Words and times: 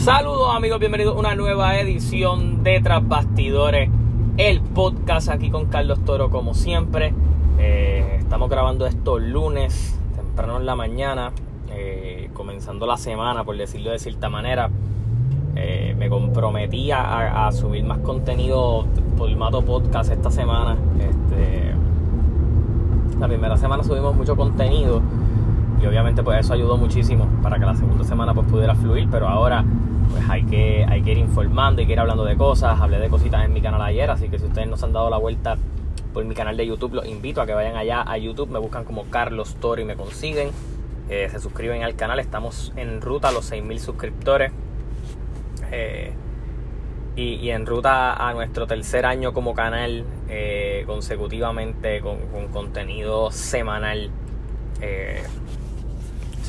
Saludos 0.00 0.54
amigos, 0.54 0.80
bienvenidos 0.80 1.14
a 1.14 1.18
una 1.18 1.34
nueva 1.34 1.78
edición 1.78 2.62
de 2.62 2.80
Tras 2.80 3.06
Bastidores, 3.06 3.90
el 4.38 4.62
podcast 4.62 5.28
aquí 5.28 5.50
con 5.50 5.66
Carlos 5.66 6.02
Toro 6.06 6.30
como 6.30 6.54
siempre. 6.54 7.12
Eh, 7.58 8.16
estamos 8.18 8.48
grabando 8.48 8.86
esto 8.86 9.18
lunes, 9.18 10.00
temprano 10.16 10.56
en 10.56 10.64
la 10.64 10.74
mañana, 10.74 11.32
eh, 11.70 12.30
comenzando 12.32 12.86
la 12.86 12.96
semana 12.96 13.44
por 13.44 13.58
decirlo 13.58 13.90
de 13.90 13.98
cierta 13.98 14.30
manera. 14.30 14.70
Eh, 15.54 15.94
me 15.98 16.08
comprometí 16.08 16.90
a, 16.92 17.50
subir 17.52 17.84
más 17.84 17.98
contenido 17.98 18.86
por 19.18 19.28
formato 19.28 19.62
podcast 19.62 20.10
esta 20.10 20.30
semana. 20.30 20.78
Este, 20.98 21.74
la 23.18 23.28
primera 23.28 23.58
semana 23.58 23.84
subimos 23.84 24.16
mucho 24.16 24.34
contenido 24.34 25.02
y 25.82 25.86
obviamente 25.86 26.22
pues 26.22 26.40
eso 26.40 26.54
ayudó 26.54 26.76
muchísimo 26.76 27.26
para 27.42 27.58
que 27.58 27.64
la 27.64 27.74
segunda 27.74 28.04
semana 28.04 28.34
pues 28.34 28.46
pudiera 28.46 28.74
fluir, 28.74 29.08
pero 29.10 29.28
ahora 29.28 29.64
pues 30.10 30.28
hay 30.28 30.44
que, 30.44 30.84
hay 30.88 31.02
que 31.02 31.12
ir 31.12 31.18
informando, 31.18 31.80
hay 31.80 31.86
que 31.86 31.92
ir 31.92 32.00
hablando 32.00 32.24
de 32.24 32.36
cosas, 32.36 32.80
hablé 32.80 32.98
de 32.98 33.08
cositas 33.08 33.44
en 33.44 33.52
mi 33.52 33.60
canal 33.60 33.80
ayer, 33.82 34.10
así 34.10 34.28
que 34.28 34.38
si 34.38 34.46
ustedes 34.46 34.68
no 34.68 34.76
se 34.76 34.84
han 34.84 34.92
dado 34.92 35.08
la 35.08 35.16
vuelta 35.16 35.56
por 36.12 36.24
mi 36.24 36.34
canal 36.34 36.56
de 36.56 36.66
YouTube, 36.66 36.94
los 36.94 37.06
invito 37.06 37.40
a 37.40 37.46
que 37.46 37.54
vayan 37.54 37.76
allá 37.76 38.02
a 38.02 38.18
YouTube, 38.18 38.50
me 38.50 38.58
buscan 38.58 38.84
como 38.84 39.04
Carlos 39.04 39.56
Toro 39.60 39.80
y 39.80 39.84
me 39.84 39.94
consiguen, 39.96 40.50
eh, 41.08 41.28
se 41.30 41.40
suscriben 41.40 41.82
al 41.82 41.94
canal, 41.94 42.20
estamos 42.20 42.72
en 42.76 43.00
ruta 43.00 43.28
a 43.28 43.32
los 43.32 43.50
6.000 43.50 43.78
suscriptores. 43.78 44.52
Eh, 45.72 46.12
y, 47.16 47.50
en 47.50 47.66
ruta 47.66 48.14
a 48.14 48.32
nuestro 48.32 48.66
tercer 48.66 49.04
año 49.04 49.34
como 49.34 49.52
canal 49.52 50.04
eh, 50.28 50.84
consecutivamente 50.86 52.00
con, 52.00 52.18
contenido 52.50 53.30
semanal 53.30 54.10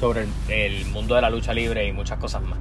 sobre 0.02 0.26
el, 0.50 0.86
mundo 0.88 1.14
de 1.14 1.22
la 1.22 1.30
lucha 1.30 1.54
libre 1.54 1.88
y 1.88 1.94
muchas 1.94 2.18
cosas 2.18 2.42
más. 2.42 2.58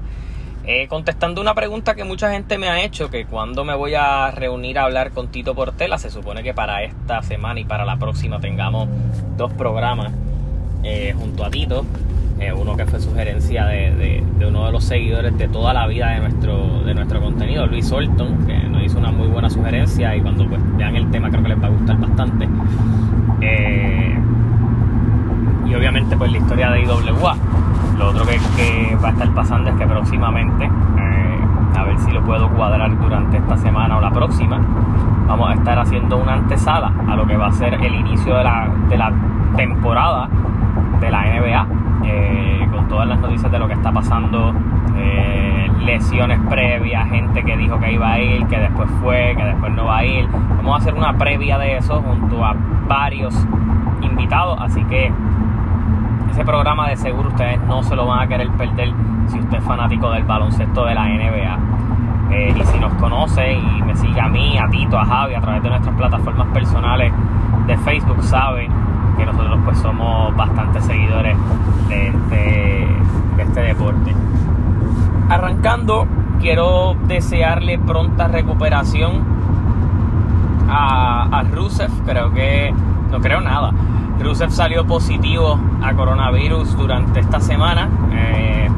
Eh, 0.67 0.87
contestando 0.89 1.41
una 1.41 1.55
pregunta 1.55 1.95
que 1.95 2.05
mucha 2.05 2.31
gente 2.31 2.59
me 2.59 2.69
ha 2.69 2.85
hecho, 2.85 3.09
que 3.09 3.25
cuando 3.25 3.65
me 3.65 3.75
voy 3.75 3.95
a 3.95 4.31
reunir 4.31 4.79
a 4.79 4.85
hablar 4.85 5.11
con 5.13 5.29
Tito 5.29 5.55
Portela, 5.55 5.97
se 5.97 6.11
supone 6.11 6.43
que 6.43 6.53
para 6.53 6.83
esta 6.83 7.23
semana 7.23 7.59
y 7.59 7.65
para 7.65 7.87
la 7.87 7.97
próxima 7.97 8.41
tengamos 8.41 8.89
dos 9.39 9.51
programas 9.55 10.13
eh, 10.83 11.15
junto 11.19 11.43
a 11.43 11.51
Tito, 11.51 11.87
eh, 12.39 12.53
uno 12.53 12.77
que 12.77 12.85
fue 12.85 13.01
sugerencia 13.01 13.65
de, 13.65 14.23
uno 14.47 14.67
de 14.67 14.73
los 14.73 14.85
seguidores 14.85 15.37
de 15.39 15.49
toda 15.49 15.73
la 15.73 15.87
vida 15.87 16.11
de 16.11 16.21
nuestro, 16.21 16.83
de 16.85 16.93
nuestro 16.93 17.23
contenido, 17.23 17.67
Luis 17.67 17.91
Orton, 17.91 18.47
que 18.47 18.59
nos 18.69 18.85
hizo 18.85 18.99
una 18.99 19.11
muy 19.11 19.29
buena 19.29 19.49
sugerencia 19.49 20.15
y 20.15 20.21
cuando 20.21 20.47
pues, 20.47 20.61
vean 20.77 20.95
el 20.95 21.11
tema 21.11 21.31
creo 21.31 21.43
que 21.43 21.49
les 21.49 21.63
va 21.63 21.69
a 21.69 21.71
gustar 21.71 21.97
bastante 21.97 22.47
y 25.71 25.75
obviamente 25.75 26.17
pues 26.17 26.33
la 26.33 26.39
historia 26.39 26.71
de 26.71 26.83
IWA. 26.83 27.37
Lo 27.97 28.09
otro 28.09 28.25
que, 28.27 28.97
va 29.03 29.09
a 29.09 29.13
estar 29.13 29.31
pasando 29.31 29.71
es 29.71 29.77
que 29.77 29.87
próximamente, 29.87 30.65
eh, 30.65 31.79
a 31.79 31.85
ver 31.85 31.99
si 31.99 32.11
lo 32.11 32.23
puedo 32.23 32.49
cuadrar 32.51 32.99
durante 32.99 33.37
esta 33.37 33.57
semana 33.57 33.99
o 33.99 34.01
la 34.01 34.11
próxima, 34.11 34.61
vamos 35.29 35.51
a 35.51 35.55
estar 35.55 35.79
haciendo 35.79 36.17
una 36.17 36.35
antesala 36.35 36.93
a 37.09 37.15
lo 37.15 37.27
que 37.27 37.37
va 37.37 37.49
a 37.49 37.53
ser 37.53 37.75
el 37.75 37.95
inicio 37.95 38.37
de 38.37 38.45
la, 38.45 38.69
de 38.89 38.99
la 38.99 39.13
temporada 39.57 40.29
de 40.99 41.11
la 41.11 41.23
NBA, 41.23 41.67
eh, 42.05 42.69
con 42.73 42.89
todas 42.89 43.07
las 43.07 43.21
noticias 43.21 43.53
de 43.53 43.59
lo 43.59 43.69
que 43.69 43.75
está 43.75 43.93
pasando, 43.93 44.53
eh, 44.97 45.71
lesiones 45.85 46.41
previas, 46.49 47.09
gente 47.09 47.45
que 47.45 47.57
dijo 47.57 47.79
que 47.79 47.93
iba 47.93 48.13
a 48.13 48.19
ir, 48.19 48.47
que 48.47 48.59
después 48.59 48.89
fue, 49.03 49.35
que 49.37 49.45
después 49.45 49.73
no 49.73 49.85
va 49.85 49.99
a 49.99 50.05
ir. 50.05 50.27
Vamos 50.57 50.75
a 50.75 50.77
hacer 50.79 50.95
una 50.95 51.17
previa 51.17 51.59
de 51.59 51.77
eso 51.77 52.03
junto 52.03 52.45
a 52.45 52.55
varios 52.89 53.47
invitados, 54.03 54.59
así 54.61 54.83
que 54.85 55.13
ese 56.31 56.45
programa 56.45 56.89
de 56.89 56.97
seguro 56.97 57.29
ustedes 57.29 57.61
no 57.63 57.83
se 57.83 57.97
lo 57.97 58.07
van 58.07 58.21
a 58.21 58.29
querer 58.29 58.49
perder 58.51 58.93
si 59.29 59.39
usted 59.39 59.59
es 59.59 59.65
fanático 59.65 60.11
del 60.11 60.25
baloncesto 60.25 60.85
de 60.85 60.95
la 60.95 61.07
NBA. 61.07 61.59
Eh, 62.31 62.55
y 62.57 62.65
si 62.65 62.79
nos 62.79 62.95
conoce 62.95 63.53
y 63.55 63.83
me 63.83 63.97
sigue 63.97 64.21
a 64.21 64.29
mí, 64.29 64.57
a 64.57 64.69
Tito, 64.69 64.97
a 64.99 65.05
Javi 65.05 65.35
a 65.35 65.41
través 65.41 65.63
de 65.63 65.71
nuestras 65.71 65.95
plataformas 65.97 66.47
personales 66.49 67.13
de 67.67 67.77
Facebook, 67.79 68.23
sabe 68.23 68.69
que 69.19 69.27
nosotros 69.27 69.59
pues 69.65 69.79
somos 69.79 70.35
bastantes 70.37 70.85
seguidores 70.85 71.37
de 71.89 72.09
este, 72.09 72.87
de 73.37 73.43
este 73.43 73.61
deporte. 73.61 74.15
Arrancando, 75.29 76.07
quiero 76.41 76.95
desearle 77.09 77.79
pronta 77.79 78.29
recuperación 78.29 79.25
a, 80.69 81.27
a 81.33 81.43
Rusev. 81.43 81.91
Creo 82.07 82.33
que, 82.33 82.73
no 83.11 83.21
creo 83.21 83.41
nada 83.41 83.73
Rusev 84.21 84.51
salió 84.51 84.87
positivo 84.87 85.59
a 85.83 85.95
coronavirus 85.95 86.77
durante 86.77 87.21
esta 87.21 87.41
semana. 87.41 87.89
Eh, 88.13 88.69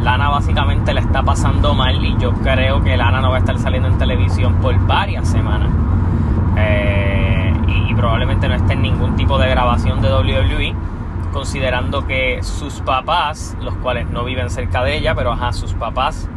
Lana 0.00 0.28
básicamente 0.28 0.94
le 0.94 1.00
está 1.00 1.22
pasando 1.22 1.74
mal 1.74 2.04
y 2.04 2.16
yo 2.18 2.32
creo 2.34 2.82
que 2.82 2.96
Lana 2.96 3.20
no 3.20 3.30
va 3.30 3.36
a 3.36 3.38
estar 3.40 3.58
saliendo 3.58 3.88
en 3.88 3.98
televisión 3.98 4.54
por 4.56 4.78
varias 4.86 5.28
semanas. 5.28 5.68
Eh, 6.56 7.52
y, 7.66 7.94
probablemente 7.94 8.48
no 8.48 8.54
esté 8.54 8.74
en 8.74 8.82
ningún 8.82 9.16
tipo 9.16 9.38
de 9.38 9.48
grabación 9.48 10.00
de 10.00 10.12
WWE, 10.12 10.74
considerando 11.32 12.06
que 12.06 12.42
sus 12.42 12.80
papás, 12.80 13.56
los 13.60 13.74
cuales 13.76 14.08
no 14.10 14.24
viven 14.24 14.50
cerca 14.50 14.84
de 14.84 14.98
ella, 14.98 15.14
pero 15.14 15.32
ajá, 15.32 15.52
sus 15.52 15.72
papás 15.74 16.28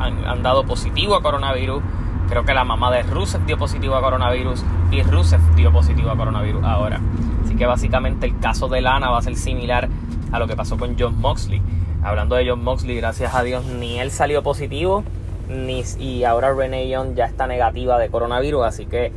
han 0.00 0.42
dado 0.42 0.64
positivo 0.64 1.14
a 1.14 1.22
coronavirus 1.22 1.82
Creo 2.28 2.44
que 2.44 2.54
la 2.54 2.64
mamá 2.64 2.90
de 2.90 3.02
Rusev 3.02 3.44
dio 3.44 3.58
positivo 3.58 3.96
a 3.96 4.00
coronavirus 4.00 4.64
y 4.90 5.02
Rusev 5.02 5.40
dio 5.54 5.72
positivo 5.72 6.10
a 6.10 6.16
coronavirus 6.16 6.64
ahora. 6.64 7.00
Así 7.44 7.54
que 7.54 7.66
básicamente 7.66 8.26
el 8.26 8.38
caso 8.38 8.68
de 8.68 8.80
Lana 8.80 9.10
va 9.10 9.18
a 9.18 9.22
ser 9.22 9.36
similar 9.36 9.88
a 10.32 10.38
lo 10.38 10.46
que 10.46 10.56
pasó 10.56 10.76
con 10.76 10.96
John 10.98 11.20
Moxley. 11.20 11.60
Hablando 12.02 12.36
de 12.36 12.48
John 12.48 12.64
Moxley, 12.64 12.96
gracias 12.96 13.34
a 13.34 13.42
Dios, 13.42 13.64
ni 13.64 14.00
él 14.00 14.10
salió 14.10 14.42
positivo, 14.42 15.04
ni, 15.48 15.82
y 15.98 16.24
ahora 16.24 16.52
Renee 16.52 16.88
Young 16.88 17.14
ya 17.14 17.26
está 17.26 17.46
negativa 17.46 17.98
de 17.98 18.08
coronavirus. 18.08 18.64
Así 18.64 18.86
que 18.86 19.12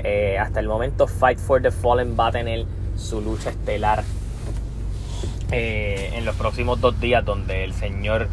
eh, 0.00 0.38
hasta 0.38 0.60
el 0.60 0.68
momento 0.68 1.06
Fight 1.06 1.38
for 1.38 1.62
the 1.62 1.70
Fallen 1.70 2.16
va 2.18 2.28
a 2.28 2.32
tener 2.32 2.66
su 2.96 3.20
lucha 3.20 3.50
estelar 3.50 4.04
eh, 5.50 6.12
en 6.14 6.24
los 6.24 6.36
próximos 6.36 6.80
dos 6.80 7.00
días, 7.00 7.24
donde 7.24 7.64
el 7.64 7.72
señor 7.72 8.28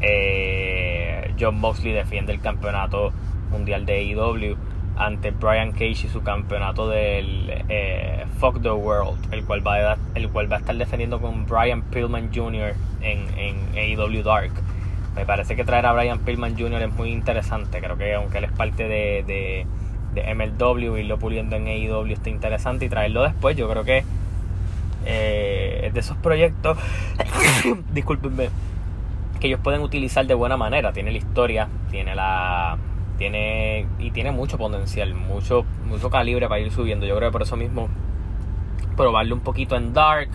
eh, 0.00 1.34
John 1.38 1.60
Moxley 1.60 1.92
defiende 1.92 2.32
el 2.32 2.40
campeonato 2.40 3.12
mundial 3.50 3.86
de 3.86 3.98
AEW 3.98 4.56
ante 4.96 5.30
Brian 5.30 5.72
Cage 5.72 6.06
y 6.06 6.08
su 6.08 6.22
campeonato 6.22 6.88
del 6.88 7.50
eh, 7.68 8.26
Fuck 8.38 8.60
the 8.62 8.70
World, 8.70 9.32
el 9.32 9.44
cual, 9.44 9.66
va 9.66 9.92
a, 9.92 9.98
el 10.14 10.28
cual 10.28 10.50
va 10.50 10.56
a 10.56 10.58
estar 10.60 10.76
defendiendo 10.76 11.20
con 11.20 11.46
Brian 11.46 11.82
Pillman 11.82 12.30
Jr. 12.34 12.74
en, 13.00 13.26
en 13.38 13.56
AEW 13.76 14.22
Dark. 14.22 14.52
Me 15.16 15.24
parece 15.24 15.56
que 15.56 15.64
traer 15.64 15.86
a 15.86 15.92
Brian 15.92 16.18
Pillman 16.20 16.56
Jr. 16.58 16.82
es 16.82 16.92
muy 16.92 17.10
interesante. 17.10 17.80
Creo 17.80 17.96
que 17.96 18.14
aunque 18.14 18.38
él 18.38 18.44
es 18.44 18.52
parte 18.52 18.84
de, 18.84 19.24
de, 19.26 19.66
de 20.14 20.34
MLW 20.34 20.96
y 20.98 21.04
lo 21.04 21.18
puliendo 21.18 21.56
en 21.56 21.66
AEW 21.66 22.12
está 22.12 22.30
interesante 22.30 22.84
y 22.84 22.88
traerlo 22.88 23.22
después, 23.22 23.56
yo 23.56 23.68
creo 23.68 23.84
que 23.84 24.04
eh, 25.06 25.80
es 25.84 25.94
de 25.94 26.00
esos 26.00 26.16
proyectos, 26.18 26.78
discúlpenme, 27.92 28.50
que 29.40 29.46
ellos 29.46 29.60
pueden 29.62 29.80
utilizar 29.80 30.26
de 30.26 30.34
buena 30.34 30.56
manera. 30.56 30.92
Tiene 30.92 31.10
la 31.10 31.18
historia, 31.18 31.68
tiene 31.90 32.14
la 32.14 32.76
tiene 33.20 33.86
y 33.98 34.10
tiene 34.12 34.32
mucho 34.32 34.56
potencial, 34.56 35.14
mucho, 35.14 35.66
mucho 35.86 36.08
calibre 36.08 36.48
para 36.48 36.58
ir 36.60 36.72
subiendo. 36.72 37.04
Yo 37.04 37.14
creo 37.16 37.28
que 37.28 37.32
por 37.32 37.42
eso 37.42 37.54
mismo 37.54 37.88
probarle 38.96 39.34
un 39.34 39.40
poquito 39.40 39.76
en 39.76 39.92
Dark 39.92 40.30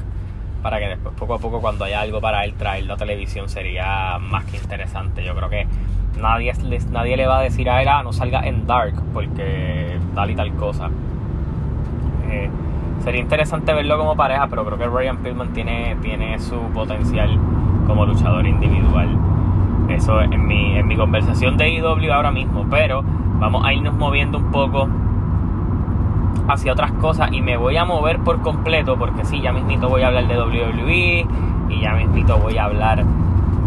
para 0.61 0.77
que 0.77 0.89
después 0.89 1.15
poco 1.15 1.33
a 1.33 1.39
poco 1.39 1.61
cuando 1.61 1.85
haya 1.85 2.01
algo 2.01 2.21
para 2.21 2.45
él 2.45 2.53
traerlo 2.53 2.93
a 2.93 2.97
televisión 2.97 3.49
sería 3.49 4.19
más 4.19 4.45
que 4.45 4.57
interesante. 4.57 5.23
Yo 5.23 5.35
creo 5.35 5.49
que 5.49 5.65
nadie, 6.21 6.53
nadie 6.91 7.17
le 7.17 7.25
va 7.25 7.39
a 7.39 7.41
decir 7.41 7.67
a 7.71 7.81
él, 7.81 7.87
ah, 7.87 8.03
no 8.03 8.13
salga 8.13 8.45
en 8.47 8.67
Dark 8.67 8.93
porque 9.11 9.97
tal 10.13 10.29
y 10.29 10.35
tal 10.35 10.53
cosa. 10.53 10.91
Eh, 12.29 12.49
sería 13.03 13.21
interesante 13.21 13.73
verlo 13.73 13.97
como 13.97 14.15
pareja, 14.15 14.45
pero 14.47 14.63
creo 14.63 14.77
que 14.77 14.85
Ryan 14.85 15.17
Pillman 15.17 15.53
tiene, 15.53 15.97
tiene 16.03 16.37
su 16.37 16.57
potencial 16.71 17.35
como 17.87 18.05
luchador 18.05 18.45
individual. 18.45 19.09
Eso 19.89 20.21
en 20.21 20.47
mi, 20.47 20.77
en 20.77 20.87
mi 20.87 20.95
conversación 20.95 21.57
de 21.57 21.69
IW 21.69 22.11
ahora 22.11 22.31
mismo. 22.31 22.65
Pero 22.69 23.03
vamos 23.39 23.65
a 23.65 23.73
irnos 23.73 23.95
moviendo 23.95 24.37
un 24.37 24.51
poco 24.51 24.87
hacia 26.47 26.73
otras 26.73 26.91
cosas 26.93 27.31
y 27.31 27.41
me 27.41 27.57
voy 27.57 27.77
a 27.77 27.85
mover 27.85 28.19
por 28.19 28.41
completo 28.41 28.97
porque 28.97 29.25
sí, 29.25 29.41
ya 29.41 29.51
mismito 29.51 29.89
voy 29.89 30.03
a 30.03 30.07
hablar 30.07 30.27
de 30.27 30.37
WWE 30.37 31.27
y 31.69 31.81
ya 31.81 31.93
mismito 31.93 32.37
voy 32.37 32.57
a 32.57 32.65
hablar 32.65 33.03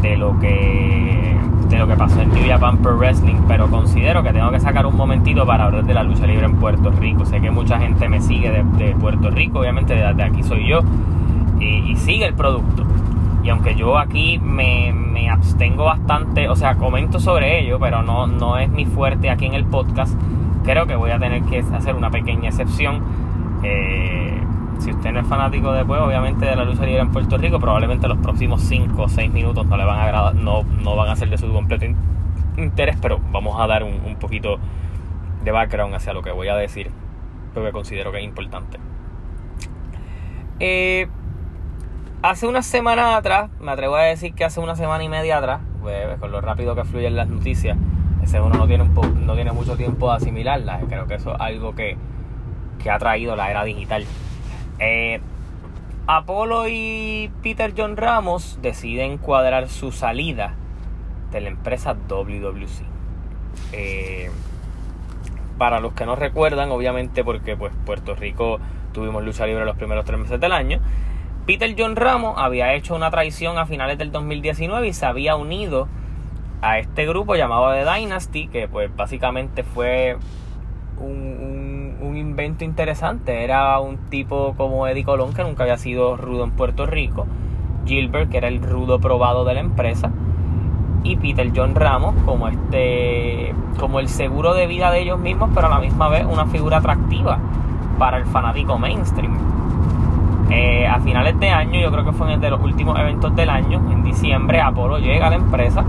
de 0.03 0.17
lo 0.17 0.38
que 0.38 1.37
de 1.69 1.76
lo 1.76 1.87
que 1.87 1.97
pasó 1.97 2.21
en 2.23 2.32
New 2.32 2.47
Japan 2.47 2.79
Pro 2.79 2.97
Wrestling, 2.97 3.43
pero 3.47 3.69
considero 3.69 4.23
que 4.23 4.32
tengo 4.32 4.50
que 4.50 4.61
sacar 4.61 4.87
un 4.87 4.97
momentito 4.97 5.44
para 5.44 5.67
hablar 5.67 5.85
de 5.85 5.93
la 5.93 6.03
lucha 6.03 6.26
libre 6.26 6.47
en 6.47 6.56
Puerto 6.56 6.91
Rico. 6.91 7.26
Sé 7.26 7.43
que 7.43 7.50
mucha 7.50 7.79
gente 7.79 8.09
me 8.09 8.23
sigue 8.23 8.50
de, 8.50 8.94
Puerto 8.94 9.29
Rico, 9.29 9.61
obviamente 9.61 9.94
de, 9.94 10.23
aquí 10.23 10.43
soy 10.43 10.67
yo, 10.67 10.81
y 11.61 11.94
sigue 11.97 12.25
el 12.25 12.32
producto. 12.32 12.88
Y 13.49 13.50
aunque 13.50 13.75
yo 13.75 13.97
aquí 13.97 14.39
me, 14.39 15.31
abstengo 15.31 15.87
bastante, 15.87 16.50
o 16.50 16.55
sea, 16.55 16.75
comento 16.75 17.19
sobre 17.19 17.61
ello, 17.61 17.79
pero 17.81 18.03
no, 18.03 18.27
no 18.27 18.59
es 18.59 18.69
mi 18.69 18.85
fuerte 18.85 19.31
aquí 19.31 19.47
en 19.47 19.55
el 19.55 19.65
podcast, 19.65 20.21
creo 20.65 20.87
que 20.87 20.95
voy 20.97 21.12
a 21.12 21.19
tener 21.19 21.43
que 21.45 21.61
hacer 21.61 21.95
una 21.95 22.11
pequeña 22.11 22.50
excepción. 22.50 23.03
Eh, 23.62 24.39
si 24.81 24.91
usted 24.91 25.12
no 25.12 25.21
es 25.21 25.27
fanático 25.27 25.73
de 25.73 25.83
pues, 25.87 25.99
obviamente 25.99 26.45
de 26.45 26.56
la 26.56 26.65
lucha 26.65 26.85
libre 26.85 27.00
en 27.00 27.11
Puerto 27.11 27.39
Rico, 27.39 27.59
probablemente 27.59 28.06
los 28.06 28.19
próximos 28.19 28.61
5 28.61 29.03
o 29.03 29.09
6 29.09 29.33
minutos 29.33 29.65
no 29.65 29.79
le 29.79 29.85
van 29.87 29.99
a 29.99 30.05
agradar, 30.05 30.35
no, 30.35 30.65
no 30.85 30.95
van 30.95 31.09
a 31.09 31.17
ser 31.17 31.31
de 31.31 31.39
su 31.39 31.50
completo 31.50 31.87
interés, 32.59 32.99
pero 33.00 33.19
vamos 33.33 33.59
a 33.59 33.67
dar 33.67 33.83
un, 33.83 33.95
un 34.05 34.17
poquito 34.17 34.59
de 35.43 35.50
background 35.53 35.95
hacia 35.95 36.12
lo 36.12 36.21
que 36.21 36.33
voy 36.33 36.49
a 36.49 36.55
decir, 36.55 36.91
porque 37.55 37.73
considero 37.73 38.12
que 38.12 38.19
es 38.19 38.25
importante. 38.25 38.79
Eh, 40.61 41.09
hace 42.23 42.47
una 42.47 42.62
semana 42.62 43.17
atrás, 43.17 43.50
me 43.61 43.73
atrevo 43.73 43.97
a 43.97 44.03
decir 44.03 44.35
que 44.35 44.44
hace 44.44 44.61
una 44.61 44.76
semana 44.76 45.05
y 45.05 45.09
media 45.09 45.38
atrás, 45.38 45.61
pues, 45.81 46.19
con 46.19 46.32
lo 46.32 46.41
rápido 46.41 46.75
que 46.75 46.85
fluyen 46.85 47.17
las 47.17 47.29
noticias, 47.29 47.76
ese 48.23 48.41
uno 48.41 48.56
no 48.56 48.67
tiene, 48.67 48.85
un 48.85 49.26
no 49.26 49.35
tiene 49.35 49.53
mucho 49.53 49.76
tiempo 49.76 50.11
de 50.11 50.17
asimilarlas. 50.17 50.85
Creo 50.88 51.06
que 51.06 51.15
eso 51.15 51.35
es 51.35 51.41
algo 51.41 51.75
que, 51.75 51.97
que 52.82 52.91
ha 52.91 52.99
traído 52.99 53.37
la 53.37 53.50
era 53.50 53.65
digital. 53.65 54.05
Eh, 54.79 55.20
Apolo 56.06 56.69
y 56.69 57.31
Peter 57.43 57.73
John 57.76 57.97
Ramos 57.97 58.59
deciden 58.62 59.19
cuadrar 59.19 59.69
su 59.69 59.93
salida 59.93 60.55
de 61.31 61.41
la 61.41 61.49
empresa 61.49 61.94
WWC. 61.94 62.82
Eh, 63.73 64.31
para 65.59 65.81
los 65.81 65.93
que 65.93 66.06
no 66.06 66.17
recuerdan, 66.17 66.71
obviamente 66.71 67.25
porque 67.25 67.56
pues 67.56 67.73
Puerto 67.85 68.14
Rico 68.14 68.59
tuvimos 68.93 69.25
lucha 69.25 69.47
libre 69.47 69.64
los 69.64 69.76
primeros 69.76 70.05
tres 70.05 70.19
meses 70.19 70.41
del 70.41 70.53
año, 70.53 70.81
Peter 71.49 71.75
John 71.79 71.97
Ramos 71.97 72.35
había 72.37 72.75
hecho 72.75 72.95
una 72.95 73.11
traición 73.11 73.56
a 73.56 73.65
finales 73.65 73.97
del 73.97 74.12
2019 74.12 74.89
y 74.89 74.93
se 74.93 75.06
había 75.06 75.35
unido 75.35 75.89
a 76.61 76.79
este 76.79 77.06
grupo 77.06 77.37
llamado 77.37 77.73
The 77.73 77.91
Dynasty, 77.91 78.49
que 78.49 78.69
pues 78.69 78.95
básicamente 78.95 79.62
fue 79.62 80.19
un, 81.00 82.15
invento 82.15 82.65
interesante. 82.65 83.45
Era 83.45 83.81
un 83.81 83.97
tipo 84.11 84.53
como 84.59 84.87
Eddie 84.89 85.05
Colón, 85.05 85.33
que 85.33 85.43
nunca 85.43 85.62
había 85.62 85.79
sido 85.79 86.19
rudo 86.19 86.45
en 86.45 86.50
Puerto 86.50 86.85
Rico. 86.85 87.27
Gilbert, 87.87 88.29
que 88.29 88.37
era 88.37 88.49
el 88.49 88.61
rudo 88.61 89.00
probado 89.00 89.47
de 89.47 89.55
la 89.55 89.61
empresa. 89.61 90.11
Y 91.03 91.17
Peter 91.17 91.50
John 91.56 91.75
Ramos 91.75 92.15
como 92.27 92.49
este 92.49 93.55
como 93.81 94.00
el 94.00 94.11
seguro 94.11 94.53
de 94.53 94.67
vida 94.67 94.91
de 94.91 95.00
ellos 95.00 95.19
mismos, 95.19 95.49
pero 95.55 95.69
a 95.69 95.71
la 95.71 95.79
misma 95.79 96.11
vez 96.11 96.27
una 96.27 96.45
figura 96.45 96.77
atractiva 96.77 97.39
para 97.99 98.19
el 98.19 98.27
fanático 98.27 98.79
mainstream. 98.79 99.57
Eh, 100.50 100.87
a 100.87 100.99
finales 101.00 101.39
de 101.39 101.50
año, 101.50 101.81
yo 101.81 101.91
creo 101.91 102.05
que 102.05 102.12
fue 102.12 102.29
en 102.29 102.35
el 102.35 102.41
de 102.41 102.50
los 102.50 102.61
últimos 102.62 102.99
eventos 102.99 103.35
del 103.37 103.50
año, 103.50 103.83
en 103.91 104.03
diciembre, 104.03 104.61
Apolo 104.61 104.99
llega 104.99 105.27
a 105.27 105.31
la 105.31 105.37
empresa. 105.37 105.85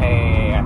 Eh, 0.00 0.60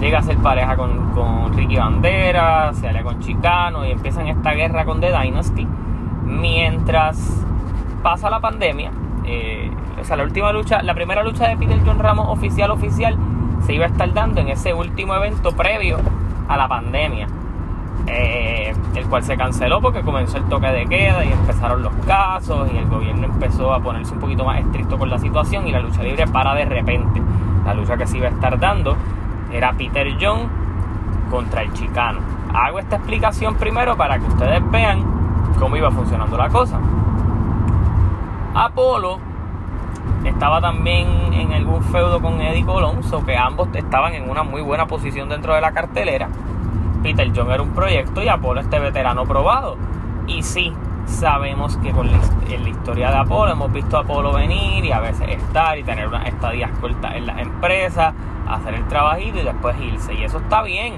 llega 0.00 0.18
a 0.18 0.22
ser 0.22 0.38
pareja 0.38 0.76
con, 0.76 1.10
con 1.12 1.52
Ricky 1.52 1.76
Bandera, 1.76 2.72
se 2.72 2.88
alía 2.88 3.02
con 3.02 3.20
Chicano 3.20 3.84
y 3.86 3.90
empiezan 3.90 4.26
esta 4.26 4.52
guerra 4.52 4.84
con 4.84 5.00
The 5.00 5.08
Dynasty. 5.08 5.66
Mientras 6.24 7.44
pasa 8.02 8.30
la 8.30 8.40
pandemia, 8.40 8.90
eh, 9.24 9.70
o 10.00 10.04
sea, 10.04 10.16
la 10.16 10.24
última 10.24 10.52
lucha, 10.52 10.82
la 10.82 10.94
primera 10.94 11.22
lucha 11.22 11.46
de 11.48 11.56
Peter 11.56 11.78
John 11.84 11.98
Ramos 11.98 12.26
oficial 12.28 12.70
oficial 12.70 13.16
se 13.66 13.74
iba 13.74 13.84
a 13.84 13.88
estar 13.88 14.12
dando 14.12 14.40
en 14.40 14.48
ese 14.48 14.74
último 14.74 15.14
evento 15.14 15.52
previo 15.52 15.98
a 16.48 16.56
la 16.56 16.66
pandemia. 16.66 17.28
Eh, 18.06 18.74
el 18.94 19.06
cual 19.06 19.22
se 19.22 19.36
canceló 19.36 19.80
porque 19.80 20.02
comenzó 20.02 20.36
el 20.38 20.44
toque 20.44 20.66
de 20.66 20.86
queda 20.86 21.24
y 21.24 21.32
empezaron 21.32 21.82
los 21.82 21.94
casos 22.06 22.68
y 22.72 22.76
el 22.76 22.86
gobierno 22.86 23.26
empezó 23.26 23.72
a 23.72 23.80
ponerse 23.80 24.12
un 24.12 24.20
poquito 24.20 24.44
más 24.44 24.58
estricto 24.60 24.98
con 24.98 25.08
la 25.08 25.18
situación 25.18 25.66
y 25.66 25.72
la 25.72 25.80
lucha 25.80 26.02
libre 26.02 26.26
para 26.26 26.54
de 26.54 26.64
repente. 26.64 27.22
La 27.64 27.74
lucha 27.74 27.96
que 27.96 28.06
se 28.06 28.18
iba 28.18 28.26
a 28.26 28.30
estar 28.30 28.58
dando 28.58 28.96
era 29.52 29.72
Peter 29.72 30.08
John 30.20 30.48
contra 31.30 31.62
el 31.62 31.72
Chicano. 31.72 32.20
Hago 32.52 32.78
esta 32.78 32.96
explicación 32.96 33.54
primero 33.54 33.96
para 33.96 34.18
que 34.18 34.26
ustedes 34.26 34.70
vean 34.70 35.02
cómo 35.58 35.76
iba 35.76 35.90
funcionando 35.90 36.36
la 36.36 36.48
cosa. 36.48 36.78
Apolo 38.54 39.18
estaba 40.24 40.60
también 40.60 41.32
en 41.32 41.52
algún 41.52 41.82
feudo 41.84 42.20
con 42.20 42.40
Eddie 42.40 42.64
Colón, 42.64 43.00
que 43.24 43.36
ambos 43.36 43.68
estaban 43.72 44.14
en 44.14 44.28
una 44.28 44.42
muy 44.42 44.60
buena 44.60 44.86
posición 44.86 45.28
dentro 45.28 45.54
de 45.54 45.60
la 45.60 45.72
cartelera. 45.72 46.28
Peter 47.02 47.30
John 47.34 47.50
era 47.50 47.62
un 47.62 47.70
proyecto 47.70 48.22
y 48.22 48.28
Apolo 48.28 48.60
este 48.60 48.78
veterano 48.78 49.24
probado. 49.24 49.76
Y 50.26 50.42
sí, 50.42 50.72
sabemos 51.06 51.76
que 51.78 51.90
con 51.90 52.10
la, 52.10 52.18
en 52.48 52.62
la 52.62 52.68
historia 52.68 53.10
de 53.10 53.16
Apolo 53.16 53.52
hemos 53.52 53.72
visto 53.72 53.96
a 53.96 54.00
Apolo 54.00 54.32
venir 54.32 54.84
y 54.84 54.92
a 54.92 55.00
veces 55.00 55.28
estar 55.28 55.76
y 55.78 55.82
tener 55.82 56.08
unas 56.08 56.26
estadías 56.26 56.70
cortas 56.78 57.14
en 57.16 57.26
las 57.26 57.38
empresas, 57.38 58.14
hacer 58.48 58.74
el 58.74 58.86
trabajito 58.88 59.40
y 59.40 59.44
después 59.44 59.76
irse. 59.80 60.14
Y 60.14 60.24
eso 60.24 60.38
está 60.38 60.62
bien. 60.62 60.94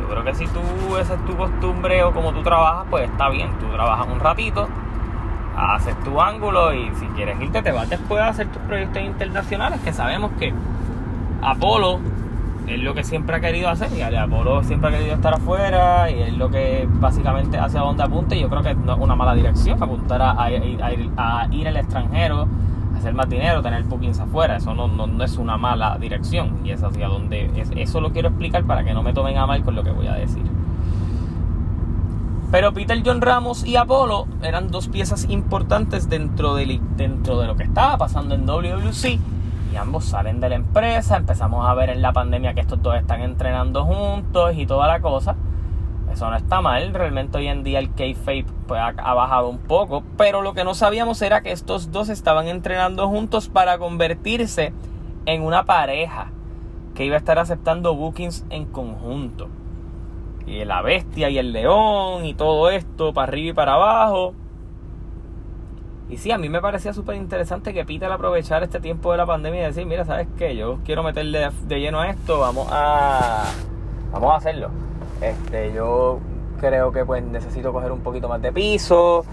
Yo 0.00 0.08
creo 0.08 0.24
que 0.24 0.34
si 0.34 0.46
tú, 0.46 0.60
esa 1.00 1.14
es 1.14 1.24
tu 1.24 1.36
costumbre 1.36 2.04
o 2.04 2.12
como 2.12 2.32
tú 2.32 2.42
trabajas, 2.42 2.86
pues 2.90 3.10
está 3.10 3.28
bien. 3.28 3.50
Tú 3.58 3.66
trabajas 3.66 4.06
un 4.10 4.20
ratito, 4.20 4.68
haces 5.56 5.98
tu 6.04 6.20
ángulo 6.20 6.72
y 6.74 6.90
si 6.94 7.06
quieres 7.08 7.40
irte 7.40 7.62
te 7.62 7.72
vas 7.72 7.88
después 7.88 8.20
a 8.20 8.28
hacer 8.28 8.46
tus 8.48 8.62
proyectos 8.62 9.02
internacionales 9.02 9.80
que 9.80 9.92
sabemos 9.92 10.30
que 10.38 10.52
Apolo 11.42 12.00
es 12.66 12.80
lo 12.80 12.94
que 12.94 13.04
siempre 13.04 13.36
ha 13.36 13.40
querido 13.40 13.68
hacer 13.68 13.90
y 13.96 14.02
Apolo 14.02 14.62
siempre 14.64 14.88
ha 14.88 14.92
querido 14.92 15.14
estar 15.14 15.34
afuera 15.34 16.10
y 16.10 16.20
es 16.20 16.36
lo 16.36 16.50
que 16.50 16.88
básicamente 16.90 17.58
hacia 17.58 17.80
donde 17.80 18.02
apunte 18.02 18.36
y 18.36 18.40
yo 18.40 18.48
creo 18.48 18.62
que 18.62 18.74
no 18.74 18.94
es 18.94 18.98
una 18.98 19.14
mala 19.14 19.34
dirección 19.34 19.82
apuntar 19.82 20.20
a, 20.22 20.50
ir, 20.50 20.82
al 20.82 21.76
extranjero 21.76 22.48
hacer 22.96 23.14
más 23.14 23.28
dinero, 23.28 23.62
tener 23.62 23.84
bookings 23.84 24.18
afuera, 24.18 24.56
eso 24.56 24.74
no, 24.74 24.88
no, 24.88 25.24
es 25.24 25.36
una 25.36 25.56
mala 25.56 25.98
dirección 25.98 26.60
y 26.64 26.70
es 26.70 26.82
hacia 26.82 27.08
donde 27.08 27.50
eso 27.76 28.00
lo 28.00 28.12
quiero 28.12 28.28
explicar 28.28 28.64
para 28.64 28.84
que 28.84 28.94
no 28.94 29.02
me 29.02 29.12
tomen 29.12 29.36
a 29.36 29.46
mal 29.46 29.62
con 29.62 29.74
lo 29.74 29.84
que 29.84 29.90
voy 29.90 30.06
a 30.06 30.14
decir. 30.14 30.42
Pero 32.50 32.72
Peter 32.72 33.00
John 33.04 33.20
Ramos 33.20 33.66
y 33.66 33.76
Apolo 33.76 34.26
eran 34.42 34.70
dos 34.70 34.88
piezas 34.88 35.26
importantes 35.28 36.08
dentro 36.08 36.54
de, 36.54 36.80
dentro 36.96 37.38
de 37.38 37.46
lo 37.46 37.56
que 37.56 37.64
estaba 37.64 37.98
pasando 37.98 38.34
en 38.34 38.46
WWC. 38.46 39.35
Ambos 39.76 40.04
salen 40.04 40.40
de 40.40 40.48
la 40.48 40.54
empresa. 40.56 41.16
Empezamos 41.16 41.68
a 41.68 41.74
ver 41.74 41.90
en 41.90 42.02
la 42.02 42.12
pandemia 42.12 42.54
que 42.54 42.60
estos 42.60 42.82
dos 42.82 42.96
están 42.96 43.20
entrenando 43.20 43.84
juntos 43.84 44.54
y 44.56 44.66
toda 44.66 44.86
la 44.86 45.00
cosa. 45.00 45.36
Eso 46.12 46.30
no 46.30 46.36
está 46.36 46.60
mal. 46.60 46.94
Realmente 46.94 47.38
hoy 47.38 47.48
en 47.48 47.62
día 47.62 47.78
el 47.78 47.90
K-Fape 47.90 48.46
pues, 48.66 48.80
ha, 48.80 48.88
ha 48.88 49.14
bajado 49.14 49.48
un 49.48 49.58
poco. 49.58 50.02
Pero 50.16 50.42
lo 50.42 50.54
que 50.54 50.64
no 50.64 50.74
sabíamos 50.74 51.20
era 51.22 51.42
que 51.42 51.52
estos 51.52 51.92
dos 51.92 52.08
estaban 52.08 52.48
entrenando 52.48 53.08
juntos 53.08 53.48
para 53.48 53.78
convertirse 53.78 54.72
en 55.26 55.42
una 55.42 55.64
pareja 55.64 56.30
que 56.94 57.04
iba 57.04 57.16
a 57.16 57.18
estar 57.18 57.38
aceptando 57.38 57.94
bookings 57.94 58.46
en 58.50 58.64
conjunto 58.64 59.48
y 60.46 60.64
la 60.64 60.80
bestia 60.80 61.28
y 61.28 61.38
el 61.38 61.52
león 61.52 62.24
y 62.24 62.34
todo 62.34 62.70
esto 62.70 63.12
para 63.12 63.28
arriba 63.28 63.50
y 63.50 63.52
para 63.52 63.74
abajo. 63.74 64.34
Y 66.08 66.18
sí, 66.18 66.30
a 66.30 66.38
mí 66.38 66.48
me 66.48 66.60
parecía 66.60 66.92
súper 66.92 67.16
interesante 67.16 67.74
que 67.74 67.84
Peter 67.84 68.10
aprovechar 68.10 68.62
este 68.62 68.78
tiempo 68.78 69.10
de 69.10 69.18
la 69.18 69.26
pandemia 69.26 69.62
y 69.62 69.64
decir, 69.64 69.86
mira, 69.86 70.04
¿sabes 70.04 70.28
qué? 70.38 70.54
Yo 70.54 70.78
quiero 70.84 71.02
meterle 71.02 71.50
de 71.66 71.80
lleno 71.80 72.00
a 72.00 72.10
esto, 72.10 72.38
vamos 72.38 72.68
a, 72.70 73.44
vamos 74.12 74.32
a 74.32 74.36
hacerlo. 74.36 74.70
Este, 75.20 75.72
yo 75.72 76.20
creo 76.60 76.92
que 76.92 77.04
pues 77.04 77.24
necesito 77.24 77.72
coger 77.72 77.90
un 77.90 78.00
poquito 78.00 78.28
más 78.28 78.40
de 78.40 78.52
piso. 78.52 79.24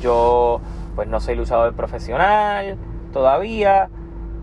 Yo 0.00 0.60
pues 0.94 1.08
no 1.08 1.18
soy 1.20 1.34
luchador 1.34 1.74
profesional 1.74 2.76
todavía. 3.12 3.88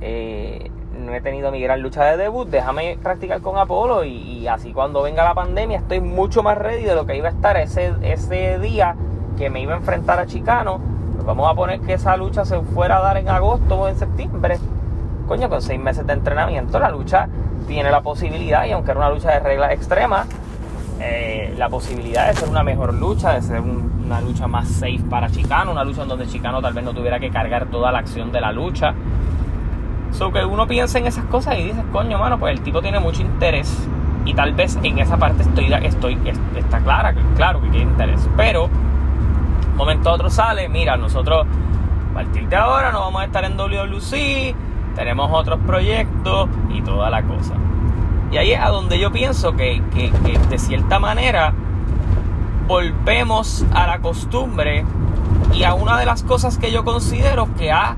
Eh, 0.01 0.69
no 0.99 1.13
he 1.13 1.21
tenido 1.21 1.51
mi 1.51 1.61
gran 1.61 1.81
lucha 1.81 2.03
de 2.03 2.17
debut, 2.17 2.49
déjame 2.49 2.97
practicar 3.01 3.41
con 3.41 3.57
Apolo 3.57 4.03
y, 4.03 4.47
así 4.47 4.73
cuando 4.73 5.03
venga 5.03 5.23
la 5.23 5.35
pandemia 5.35 5.77
estoy 5.77 6.01
mucho 6.01 6.43
más 6.43 6.57
ready 6.57 6.83
de 6.83 6.95
lo 6.95 7.05
que 7.05 7.15
iba 7.15 7.27
a 7.27 7.31
estar 7.31 7.55
ese, 7.57 7.93
ese 8.01 8.59
día 8.59 8.95
que 9.37 9.49
me 9.49 9.61
iba 9.61 9.73
a 9.73 9.77
enfrentar 9.77 10.19
a 10.19 10.25
Chicano. 10.25 10.96
Vamos 11.27 11.51
a 11.51 11.53
poner 11.53 11.81
que 11.81 11.91
esa 11.91 12.15
lucha 12.15 12.45
se 12.45 12.57
fuera 12.61 12.99
a 12.99 13.01
dar 13.01 13.17
en 13.17 13.27
agosto 13.27 13.75
o 13.75 13.89
en 13.89 13.97
septiembre. 13.97 14.59
Coño, 15.27 15.49
con 15.49 15.61
seis 15.61 15.77
meses 15.77 16.07
de 16.07 16.13
entrenamiento 16.13 16.79
la 16.79 16.89
lucha 16.89 17.27
tiene 17.67 17.91
la 17.91 17.99
posibilidad, 17.99 18.65
y 18.65 18.71
aunque 18.71 18.91
era 18.91 19.01
una 19.01 19.09
lucha 19.09 19.31
de 19.31 19.41
reglas 19.41 19.73
extremas, 19.73 20.25
eh, 21.01 21.53
la 21.57 21.67
posibilidad 21.67 22.27
de 22.27 22.33
ser 22.33 22.47
una 22.47 22.63
mejor 22.63 22.93
lucha, 22.93 23.33
de 23.33 23.41
ser 23.41 23.59
una 23.59 24.21
lucha 24.21 24.47
más 24.47 24.69
safe 24.69 25.01
para 25.09 25.29
Chicano, 25.29 25.73
una 25.73 25.83
lucha 25.83 26.03
en 26.03 26.07
donde 26.07 26.27
Chicano 26.27 26.61
tal 26.61 26.73
vez 26.73 26.85
no 26.85 26.93
tuviera 26.93 27.19
que 27.19 27.29
cargar 27.29 27.65
toda 27.65 27.91
la 27.91 27.99
acción 27.99 28.31
de 28.31 28.39
la 28.39 28.53
lucha. 28.53 28.93
So 30.13 30.31
que 30.31 30.45
uno 30.45 30.65
piensa 30.65 30.97
en 30.97 31.07
esas 31.07 31.25
cosas 31.25 31.57
y 31.59 31.63
dices, 31.65 31.83
coño, 31.91 32.17
mano, 32.17 32.39
pues 32.39 32.57
el 32.57 32.63
tipo 32.63 32.81
tiene 32.81 33.01
mucho 33.01 33.21
interés. 33.21 33.85
Y 34.23 34.33
tal 34.33 34.53
vez 34.53 34.79
en 34.81 34.97
esa 34.99 35.17
parte 35.17 35.43
estoy, 35.43 35.73
estoy 35.73 36.17
está 36.55 36.79
clara, 36.79 37.13
claro 37.35 37.59
que 37.59 37.67
tiene 37.67 37.91
interés. 37.91 38.29
Pero, 38.37 38.69
momento 39.77 40.09
a 40.09 40.13
otro 40.13 40.29
sale, 40.29 40.67
mira, 40.67 40.97
nosotros 40.97 41.45
a 42.11 42.13
partir 42.13 42.49
de 42.49 42.55
ahora 42.55 42.91
no 42.91 43.01
vamos 43.01 43.21
a 43.21 43.25
estar 43.25 43.45
en 43.45 43.55
WWC, 43.55 44.55
tenemos 44.95 45.29
otros 45.31 45.59
proyectos 45.65 46.49
y 46.69 46.81
toda 46.81 47.09
la 47.09 47.21
cosa. 47.23 47.53
Y 48.31 48.37
ahí 48.37 48.51
es 48.51 48.59
a 48.59 48.69
donde 48.69 48.99
yo 48.99 49.11
pienso 49.11 49.55
que, 49.55 49.81
que, 49.93 50.11
que 50.11 50.37
de 50.37 50.57
cierta 50.57 50.99
manera 50.99 51.53
volvemos 52.67 53.65
a 53.73 53.87
la 53.87 53.99
costumbre 53.99 54.83
y 55.53 55.63
a 55.63 55.73
una 55.73 55.97
de 55.97 56.05
las 56.05 56.23
cosas 56.23 56.57
que 56.57 56.71
yo 56.71 56.83
considero 56.83 57.47
que 57.55 57.71
ha 57.71 57.95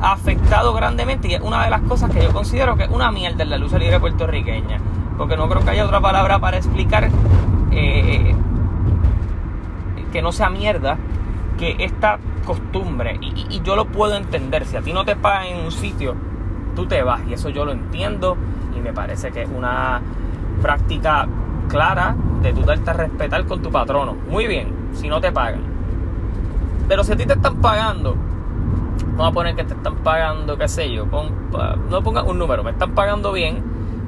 afectado 0.00 0.72
grandemente 0.72 1.28
y 1.28 1.34
es 1.34 1.40
una 1.40 1.64
de 1.64 1.70
las 1.70 1.82
cosas 1.82 2.10
que 2.10 2.22
yo 2.22 2.32
considero 2.32 2.76
que 2.76 2.84
es 2.84 2.90
una 2.90 3.10
mierda 3.10 3.42
en 3.42 3.50
la 3.50 3.58
lucha 3.58 3.78
libre 3.78 4.00
puertorriqueña. 4.00 4.80
Porque 5.16 5.36
no 5.36 5.48
creo 5.48 5.64
que 5.64 5.70
haya 5.70 5.84
otra 5.84 6.00
palabra 6.00 6.38
para 6.38 6.56
explicar 6.56 7.08
eh, 7.70 8.34
que 10.12 10.22
no 10.22 10.32
sea 10.32 10.50
mierda. 10.50 10.96
Que 11.58 11.76
esta 11.78 12.18
costumbre, 12.46 13.18
y, 13.20 13.60
yo 13.62 13.76
lo 13.76 13.86
puedo 13.86 14.16
entender, 14.16 14.64
si 14.64 14.76
a 14.76 14.80
ti 14.80 14.92
no 14.92 15.04
te 15.04 15.16
pagan 15.16 15.46
en 15.48 15.64
un 15.64 15.70
sitio, 15.70 16.14
tú 16.74 16.86
te 16.86 17.02
vas, 17.02 17.20
y 17.28 17.34
eso 17.34 17.50
yo 17.50 17.64
lo 17.66 17.72
entiendo, 17.72 18.36
y 18.74 18.80
me 18.80 18.92
parece 18.92 19.30
que 19.30 19.42
es 19.42 19.50
una 19.50 20.00
práctica 20.62 21.26
clara 21.68 22.16
de 22.42 22.52
tú 22.52 22.62
darte 22.62 22.90
a 22.90 22.92
respetar 22.94 23.44
con 23.44 23.60
tu 23.60 23.70
patrono. 23.70 24.16
Muy 24.30 24.46
bien, 24.46 24.72
si 24.94 25.08
no 25.08 25.20
te 25.20 25.30
pagan. 25.30 25.60
Pero 26.88 27.04
si 27.04 27.12
a 27.12 27.16
ti 27.16 27.26
te 27.26 27.34
están 27.34 27.56
pagando, 27.56 28.16
vamos 29.10 29.28
a 29.28 29.32
poner 29.32 29.54
que 29.54 29.64
te 29.64 29.74
están 29.74 29.96
pagando, 29.96 30.56
qué 30.56 30.68
sé 30.68 30.90
yo, 30.90 31.06
no 31.90 32.02
pongas 32.02 32.24
un 32.24 32.38
número, 32.38 32.64
me 32.64 32.70
están 32.70 32.92
pagando 32.92 33.32
bien, 33.32 33.62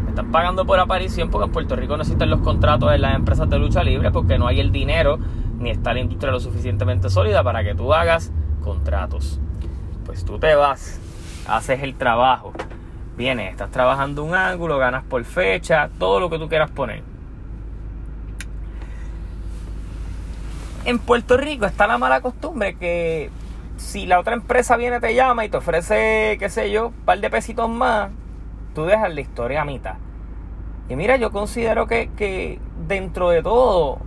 me 0.05 0.11
están 0.11 0.31
pagando 0.31 0.65
por 0.65 0.79
aparición, 0.79 1.29
porque 1.29 1.47
en 1.47 1.53
Puerto 1.53 1.77
Rico 1.77 1.97
no 1.97 2.03
existen 2.03 2.31
los 2.31 2.41
contratos 2.41 2.93
en 2.95 3.03
las 3.03 3.17
empresas 3.17 3.51
de 3.51 3.59
lucha 3.59 3.83
libre, 3.83 4.11
porque 4.11 4.39
no 4.39 4.47
hay 4.47 4.61
el 4.61 4.73
dinero 4.73 5.19
ni 5.61 5.71
está 5.71 5.93
la 5.93 6.01
industria 6.01 6.33
lo 6.33 6.41
suficientemente 6.41 7.11
sólida 7.11 7.45
para 7.45 7.63
que 7.63 7.75
tú 7.75 7.93
hagas 7.93 8.33
contratos. 8.65 9.39
Pues 10.07 10.25
tú 10.25 10.39
te 10.39 10.55
vas, 10.55 10.99
haces 11.47 11.83
el 11.83 11.95
trabajo, 11.95 12.53
vienes, 13.17 13.51
estás 13.51 13.71
trabajando 13.71 14.25
un 14.25 14.35
ángulo, 14.35 14.79
ganas 14.79 15.05
por 15.05 15.23
fecha, 15.25 15.91
todo 15.99 16.19
lo 16.19 16.31
que 16.31 16.39
tú 16.39 16.49
quieras 16.49 16.71
poner. 16.71 17.03
En 20.87 20.99
Puerto 20.99 21.37
Rico 21.37 21.67
está 21.67 21.87
la 21.87 21.99
mala 21.99 22.23
costumbre 22.23 22.75
que 22.77 23.31
si 23.77 24.07
la 24.07 24.19
otra 24.19 24.35
empresa 24.35 24.77
viene, 24.79 24.99
te 24.99 25.15
llama 25.15 25.45
y 25.45 25.51
te 25.51 25.59
ofrece, 25.59 26.37
qué 26.39 26.49
sé 26.49 26.71
yo, 26.71 26.89
un 26.89 26.95
par 27.05 27.21
de 27.21 27.29
pesitos 27.29 27.69
más, 27.69 28.11
tú 28.75 28.87
dejas 28.87 29.13
la 29.13 29.21
historia 29.21 29.61
a 29.61 29.65
mitad. 29.67 29.97
Y 30.89 30.97
mira, 30.97 31.17
yo 31.17 31.31
considero 31.31 31.87
que, 31.87 32.11
que 32.17 32.59
dentro 32.89 33.29
de 33.29 33.43
todo, 33.43 33.99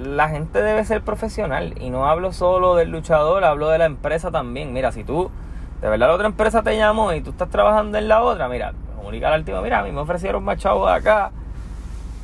la 0.00 0.28
gente 0.28 0.62
debe 0.62 0.84
ser 0.84 1.02
profesional. 1.02 1.74
Y 1.80 1.90
no 1.90 2.06
hablo 2.06 2.32
solo 2.32 2.74
del 2.74 2.90
luchador, 2.90 3.44
hablo 3.44 3.68
de 3.68 3.78
la 3.78 3.86
empresa 3.86 4.30
también. 4.30 4.72
Mira, 4.72 4.92
si 4.92 5.04
tú, 5.04 5.30
de 5.80 5.88
verdad 5.88 6.08
la 6.08 6.14
otra 6.14 6.26
empresa 6.26 6.62
te 6.62 6.76
llamó 6.76 7.12
y 7.12 7.20
tú 7.20 7.30
estás 7.30 7.48
trabajando 7.50 7.98
en 7.98 8.08
la 8.08 8.22
otra, 8.22 8.48
mira, 8.48 8.72
comunica 8.96 9.32
al 9.32 9.40
última, 9.40 9.60
mira, 9.60 9.80
a 9.80 9.82
mí 9.84 9.92
me 9.92 10.00
ofrecieron 10.00 10.42
más 10.44 10.58
chavos 10.58 10.90
acá. 10.90 11.32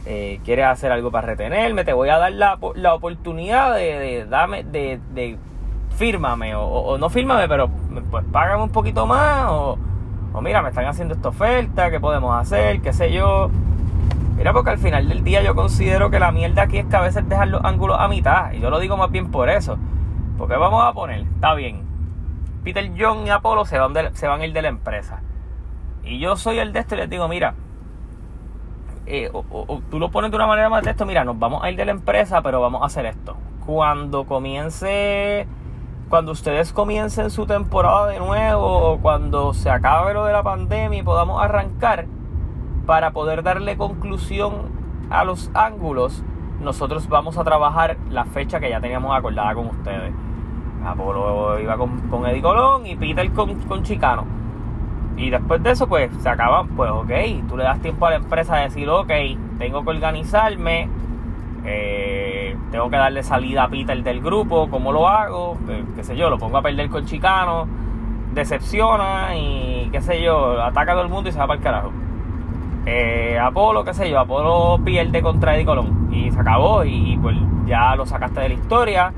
Eh, 0.08 0.40
quieres 0.44 0.66
hacer 0.66 0.92
algo 0.92 1.10
para 1.10 1.26
retenerme, 1.26 1.84
te 1.84 1.92
voy 1.92 2.08
a 2.10 2.18
dar 2.18 2.32
la, 2.32 2.58
la 2.76 2.94
oportunidad 2.94 3.74
de, 3.74 4.24
de, 4.24 4.64
de, 4.70 5.00
de 5.14 5.38
fírmame, 5.96 6.54
o, 6.54 6.96
no 6.96 7.10
fírmame, 7.10 7.48
pero 7.48 7.68
pues 8.10 8.24
págame 8.30 8.62
un 8.62 8.70
poquito 8.70 9.04
más, 9.04 9.46
o, 9.48 9.76
o 10.32 10.40
mira, 10.40 10.62
me 10.62 10.68
están 10.68 10.86
haciendo 10.86 11.14
esta 11.14 11.30
oferta, 11.30 11.90
¿qué 11.90 11.98
podemos 11.98 12.38
hacer? 12.38 12.80
¿Qué 12.82 12.92
sé 12.92 13.12
yo? 13.12 13.50
Mira, 14.36 14.52
porque 14.52 14.70
al 14.70 14.78
final 14.78 15.08
del 15.08 15.24
día 15.24 15.42
yo 15.42 15.54
considero 15.54 16.10
que 16.10 16.18
la 16.18 16.30
mierda 16.30 16.62
aquí 16.62 16.78
es 16.78 16.86
que 16.86 16.96
a 16.96 17.00
veces 17.00 17.26
dejar 17.28 17.48
los 17.48 17.64
ángulos 17.64 17.96
a 17.98 18.06
mitad. 18.08 18.52
Y 18.52 18.60
yo 18.60 18.70
lo 18.70 18.78
digo 18.78 18.96
más 18.96 19.10
bien 19.10 19.30
por 19.30 19.48
eso. 19.48 19.78
Porque 20.36 20.56
vamos 20.56 20.84
a 20.84 20.92
poner, 20.92 21.20
está 21.20 21.54
bien. 21.54 21.82
Peter 22.62 22.90
John 22.98 23.26
y 23.26 23.30
Apolo 23.30 23.64
se 23.64 23.78
van, 23.78 23.94
se 24.14 24.28
van 24.28 24.40
a 24.42 24.46
ir 24.46 24.52
de 24.52 24.60
la 24.60 24.68
empresa. 24.68 25.22
Y 26.04 26.18
yo 26.18 26.36
soy 26.36 26.58
el 26.58 26.72
de 26.72 26.80
esto 26.80 26.94
y 26.94 26.98
les 26.98 27.08
digo, 27.08 27.26
mira, 27.28 27.54
eh, 29.06 29.30
o, 29.32 29.80
tú 29.88 29.98
lo 29.98 30.10
pones 30.10 30.30
de 30.30 30.36
una 30.36 30.46
manera 30.46 30.68
más 30.68 30.82
de 30.82 30.90
esto, 30.90 31.06
mira, 31.06 31.24
nos 31.24 31.38
vamos 31.38 31.62
a 31.62 31.70
ir 31.70 31.76
de 31.76 31.84
la 31.84 31.92
empresa, 31.92 32.42
pero 32.42 32.60
vamos 32.60 32.82
a 32.82 32.86
hacer 32.86 33.06
esto. 33.06 33.36
Cuando 33.64 34.24
comience, 34.24 35.46
cuando 36.08 36.32
ustedes 36.32 36.72
comiencen 36.72 37.30
su 37.30 37.46
temporada 37.46 38.08
de 38.08 38.18
nuevo, 38.18 38.92
o 38.92 38.98
cuando 38.98 39.54
se 39.54 39.70
acabe 39.70 40.12
lo 40.12 40.24
de 40.24 40.32
la 40.32 40.42
pandemia 40.42 40.98
y 40.98 41.02
podamos 41.02 41.42
arrancar, 41.42 42.06
para 42.86 43.10
poder 43.10 43.42
darle 43.42 43.76
conclusión 43.76 44.70
a 45.10 45.24
los 45.24 45.50
ángulos, 45.54 46.22
nosotros 46.60 47.08
vamos 47.08 47.36
a 47.36 47.44
trabajar 47.44 47.96
la 48.10 48.24
fecha 48.24 48.60
que 48.60 48.70
ya 48.70 48.80
teníamos 48.80 49.14
acordada 49.14 49.54
con 49.54 49.66
ustedes. 49.66 50.14
Apolo 50.84 51.58
iba 51.60 51.76
con, 51.76 51.98
con 52.08 52.26
Eddie 52.26 52.42
Colón 52.42 52.86
y 52.86 52.94
Peter 52.96 53.30
con, 53.32 53.54
con 53.62 53.82
Chicano. 53.82 54.24
Y 55.16 55.30
después 55.30 55.62
de 55.62 55.70
eso, 55.72 55.88
pues 55.88 56.10
se 56.20 56.28
acaban, 56.28 56.68
pues 56.68 56.90
ok, 56.90 57.10
tú 57.48 57.56
le 57.56 57.64
das 57.64 57.80
tiempo 57.80 58.06
a 58.06 58.10
la 58.10 58.16
empresa 58.16 58.56
a 58.56 58.60
decir, 58.60 58.88
ok, 58.88 59.10
tengo 59.58 59.82
que 59.82 59.90
organizarme, 59.90 60.88
eh, 61.64 62.56
tengo 62.70 62.90
que 62.90 62.96
darle 62.96 63.22
salida 63.22 63.64
a 63.64 63.68
Peter 63.68 64.00
del 64.02 64.20
grupo, 64.20 64.68
¿cómo 64.70 64.92
lo 64.92 65.08
hago? 65.08 65.56
Eh, 65.68 65.84
qué 65.96 66.04
sé 66.04 66.16
yo, 66.16 66.30
lo 66.30 66.38
pongo 66.38 66.58
a 66.58 66.62
perder 66.62 66.90
con 66.90 67.06
Chicano, 67.06 67.66
decepciona 68.34 69.34
y 69.36 69.88
qué 69.90 70.02
sé 70.02 70.22
yo, 70.22 70.62
ataca 70.62 70.92
a 70.92 70.94
todo 70.94 71.04
el 71.04 71.10
mundo 71.10 71.30
y 71.30 71.32
se 71.32 71.38
va 71.38 71.46
para 71.46 71.58
el 71.58 71.64
carajo 71.64 71.92
eh, 72.86 73.38
Apolo, 73.38 73.84
qué 73.84 73.92
sé 73.92 74.08
yo, 74.08 74.18
Apolo 74.18 74.82
pierde 74.84 75.20
contra 75.20 75.54
Eddie 75.56 75.66
Colón 75.66 76.08
y 76.12 76.30
se 76.30 76.40
acabó 76.40 76.84
y, 76.84 77.18
pues 77.20 77.36
ya 77.66 77.96
lo 77.96 78.06
sacaste 78.06 78.40
de 78.40 78.48
la 78.50 78.54
historia 78.54 79.12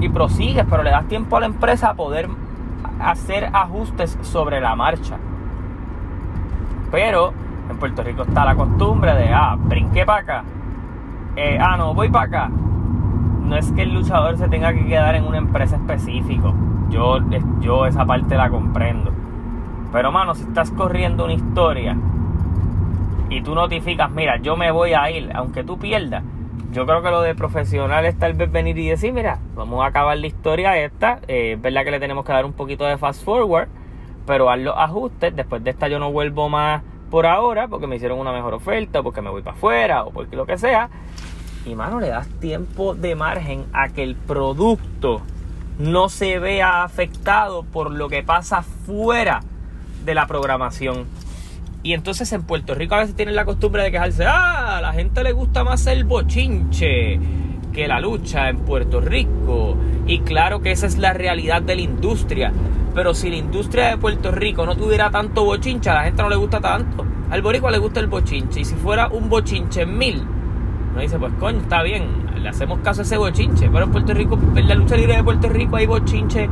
y 0.00 0.08
prosigues, 0.08 0.66
pero 0.68 0.82
le 0.82 0.90
das 0.90 1.06
tiempo 1.06 1.36
a 1.36 1.40
la 1.40 1.46
empresa 1.46 1.90
a 1.90 1.94
poder 1.94 2.28
hacer 3.00 3.48
ajustes 3.52 4.18
sobre 4.22 4.60
la 4.60 4.74
marcha. 4.74 5.16
Pero 6.90 7.32
en 7.70 7.76
Puerto 7.78 8.02
Rico 8.02 8.22
está 8.22 8.44
la 8.44 8.54
costumbre 8.56 9.14
de, 9.14 9.32
ah, 9.32 9.56
brinqué 9.58 10.04
para 10.04 10.20
acá, 10.20 10.44
eh, 11.36 11.56
ah, 11.60 11.76
no, 11.76 11.94
voy 11.94 12.08
para 12.08 12.24
acá. 12.24 12.50
No 13.44 13.56
es 13.56 13.70
que 13.70 13.82
el 13.82 13.94
luchador 13.94 14.36
se 14.36 14.48
tenga 14.48 14.72
que 14.74 14.84
quedar 14.84 15.14
en 15.14 15.24
una 15.24 15.38
empresa 15.38 15.76
específica. 15.76 16.52
Yo, 16.90 17.18
yo 17.60 17.86
esa 17.86 18.04
parte 18.04 18.34
la 18.34 18.50
comprendo. 18.50 19.12
Pero 19.92 20.12
mano, 20.12 20.34
si 20.34 20.42
estás 20.42 20.70
corriendo 20.70 21.24
una 21.24 21.34
historia 21.34 21.96
y 23.30 23.40
tú 23.42 23.54
notificas, 23.54 24.10
mira, 24.10 24.36
yo 24.36 24.56
me 24.56 24.70
voy 24.70 24.92
a 24.92 25.10
ir, 25.10 25.30
aunque 25.34 25.64
tú 25.64 25.78
pierdas, 25.78 26.22
yo 26.72 26.84
creo 26.86 27.02
que 27.02 27.10
lo 27.10 27.22
de 27.22 27.34
profesional 27.34 28.04
es 28.04 28.18
tal 28.18 28.34
vez 28.34 28.52
venir 28.52 28.76
y 28.78 28.88
decir, 28.88 29.12
mira, 29.12 29.38
vamos 29.54 29.82
a 29.82 29.86
acabar 29.86 30.18
la 30.18 30.26
historia 30.26 30.76
esta, 30.76 31.20
eh, 31.26 31.52
es 31.52 31.62
verdad 31.62 31.84
que 31.84 31.90
le 31.90 32.00
tenemos 32.00 32.24
que 32.24 32.32
dar 32.32 32.44
un 32.44 32.52
poquito 32.52 32.84
de 32.84 32.98
fast 32.98 33.24
forward, 33.24 33.68
pero 34.26 34.50
haz 34.50 34.58
los 34.58 34.76
ajustes, 34.76 35.34
después 35.34 35.64
de 35.64 35.70
esta 35.70 35.88
yo 35.88 35.98
no 35.98 36.12
vuelvo 36.12 36.50
más 36.50 36.82
por 37.10 37.24
ahora, 37.24 37.68
porque 37.68 37.86
me 37.86 37.96
hicieron 37.96 38.18
una 38.18 38.32
mejor 38.32 38.52
oferta, 38.52 39.00
o 39.00 39.02
porque 39.02 39.22
me 39.22 39.30
voy 39.30 39.40
para 39.40 39.56
afuera, 39.56 40.04
o 40.04 40.10
porque 40.10 40.36
lo 40.36 40.44
que 40.44 40.58
sea, 40.58 40.90
y 41.64 41.74
mano, 41.74 42.00
le 42.00 42.08
das 42.08 42.28
tiempo 42.40 42.94
de 42.94 43.14
margen 43.14 43.64
a 43.72 43.88
que 43.88 44.02
el 44.02 44.14
producto 44.14 45.22
no 45.78 46.10
se 46.10 46.38
vea 46.38 46.82
afectado 46.82 47.62
por 47.62 47.90
lo 47.90 48.10
que 48.10 48.22
pasa 48.22 48.62
fuera 48.62 49.40
de 50.08 50.14
la 50.14 50.26
programación. 50.26 51.04
Y 51.82 51.92
entonces 51.92 52.32
en 52.32 52.42
Puerto 52.42 52.74
Rico 52.74 52.94
a 52.94 53.00
veces 53.00 53.14
tienen 53.14 53.36
la 53.36 53.44
costumbre 53.44 53.82
de 53.82 53.90
quejarse, 53.90 54.24
ah, 54.26 54.80
la 54.80 54.94
gente 54.94 55.22
le 55.22 55.32
gusta 55.32 55.64
más 55.64 55.86
el 55.86 56.04
bochinche 56.04 57.20
que 57.72 57.86
la 57.86 58.00
lucha 58.00 58.48
en 58.48 58.60
Puerto 58.60 59.02
Rico. 59.02 59.76
Y 60.06 60.20
claro 60.20 60.60
que 60.62 60.72
esa 60.72 60.86
es 60.86 60.96
la 60.96 61.12
realidad 61.12 61.60
de 61.60 61.76
la 61.76 61.82
industria. 61.82 62.52
Pero 62.94 63.12
si 63.12 63.28
la 63.28 63.36
industria 63.36 63.88
de 63.88 63.98
Puerto 63.98 64.32
Rico 64.32 64.64
no 64.64 64.76
tuviera 64.76 65.10
tanto 65.10 65.44
bochinche, 65.44 65.90
a 65.90 65.94
la 65.94 66.04
gente 66.04 66.22
no 66.22 66.30
le 66.30 66.36
gusta 66.36 66.58
tanto. 66.58 67.04
Al 67.30 67.42
boricua 67.42 67.70
le 67.70 67.78
gusta 67.78 68.00
el 68.00 68.06
bochinche. 68.06 68.60
Y 68.60 68.64
si 68.64 68.74
fuera 68.76 69.08
un 69.08 69.28
bochinche 69.28 69.82
en 69.82 69.98
mil, 69.98 70.24
no 70.94 71.00
dice, 71.02 71.18
pues 71.18 71.34
coño, 71.38 71.60
está 71.60 71.82
bien, 71.82 72.06
le 72.42 72.48
hacemos 72.48 72.78
caso 72.80 73.02
a 73.02 73.04
ese 73.04 73.18
bochinche. 73.18 73.68
Pero 73.70 73.84
en 73.84 73.92
Puerto 73.92 74.14
Rico, 74.14 74.38
en 74.56 74.66
la 74.66 74.74
lucha 74.74 74.96
libre 74.96 75.16
de 75.16 75.22
Puerto 75.22 75.50
Rico 75.50 75.76
hay 75.76 75.86
bochinche 75.86 76.48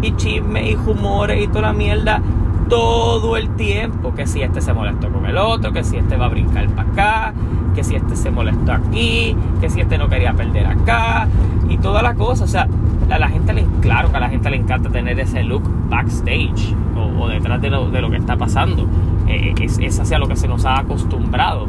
y 0.00 0.12
chisme 0.12 0.70
y 0.70 0.74
humores 0.76 1.42
y 1.42 1.48
toda 1.48 1.62
la 1.62 1.72
mierda 1.72 2.22
todo 2.70 3.36
el 3.36 3.50
tiempo. 3.56 4.14
Que 4.14 4.26
si 4.26 4.40
este 4.40 4.62
se 4.62 4.72
molestó 4.72 5.10
con 5.10 5.26
el 5.26 5.36
otro, 5.36 5.72
que 5.72 5.84
si 5.84 5.98
este 5.98 6.16
va 6.16 6.26
a 6.26 6.28
brincar 6.28 6.66
para 6.70 6.88
acá, 6.90 7.34
que 7.74 7.84
si 7.84 7.96
este 7.96 8.16
se 8.16 8.30
molestó 8.30 8.72
aquí, 8.72 9.36
que 9.60 9.68
si 9.68 9.82
este 9.82 9.98
no 9.98 10.08
quería 10.08 10.32
perder 10.32 10.66
acá, 10.66 11.28
y 11.68 11.76
toda 11.76 12.00
la 12.00 12.14
cosa. 12.14 12.44
O 12.44 12.48
sea, 12.48 12.66
a 13.10 13.18
la 13.18 13.28
gente 13.28 13.52
le, 13.52 13.66
claro 13.80 14.10
que 14.10 14.16
a 14.16 14.20
la 14.20 14.30
gente 14.30 14.48
le 14.48 14.56
encanta 14.56 14.88
tener 14.88 15.20
ese 15.20 15.42
look 15.42 15.68
backstage 15.90 16.74
o, 16.96 17.28
detrás 17.28 17.60
de 17.60 17.68
lo, 17.68 17.90
de 17.90 18.00
lo, 18.00 18.10
que 18.10 18.16
está 18.16 18.36
pasando. 18.36 18.86
Eh, 19.26 19.54
es, 19.60 19.78
es, 19.78 20.00
hacia 20.00 20.18
lo 20.18 20.26
que 20.26 20.36
se 20.36 20.48
nos 20.48 20.64
ha 20.64 20.78
acostumbrado 20.78 21.68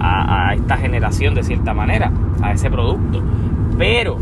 a, 0.00 0.48
a 0.48 0.54
esta 0.54 0.76
generación 0.76 1.34
de 1.34 1.44
cierta 1.44 1.74
manera, 1.74 2.10
a 2.42 2.52
ese 2.52 2.70
producto. 2.70 3.22
Pero, 3.76 4.16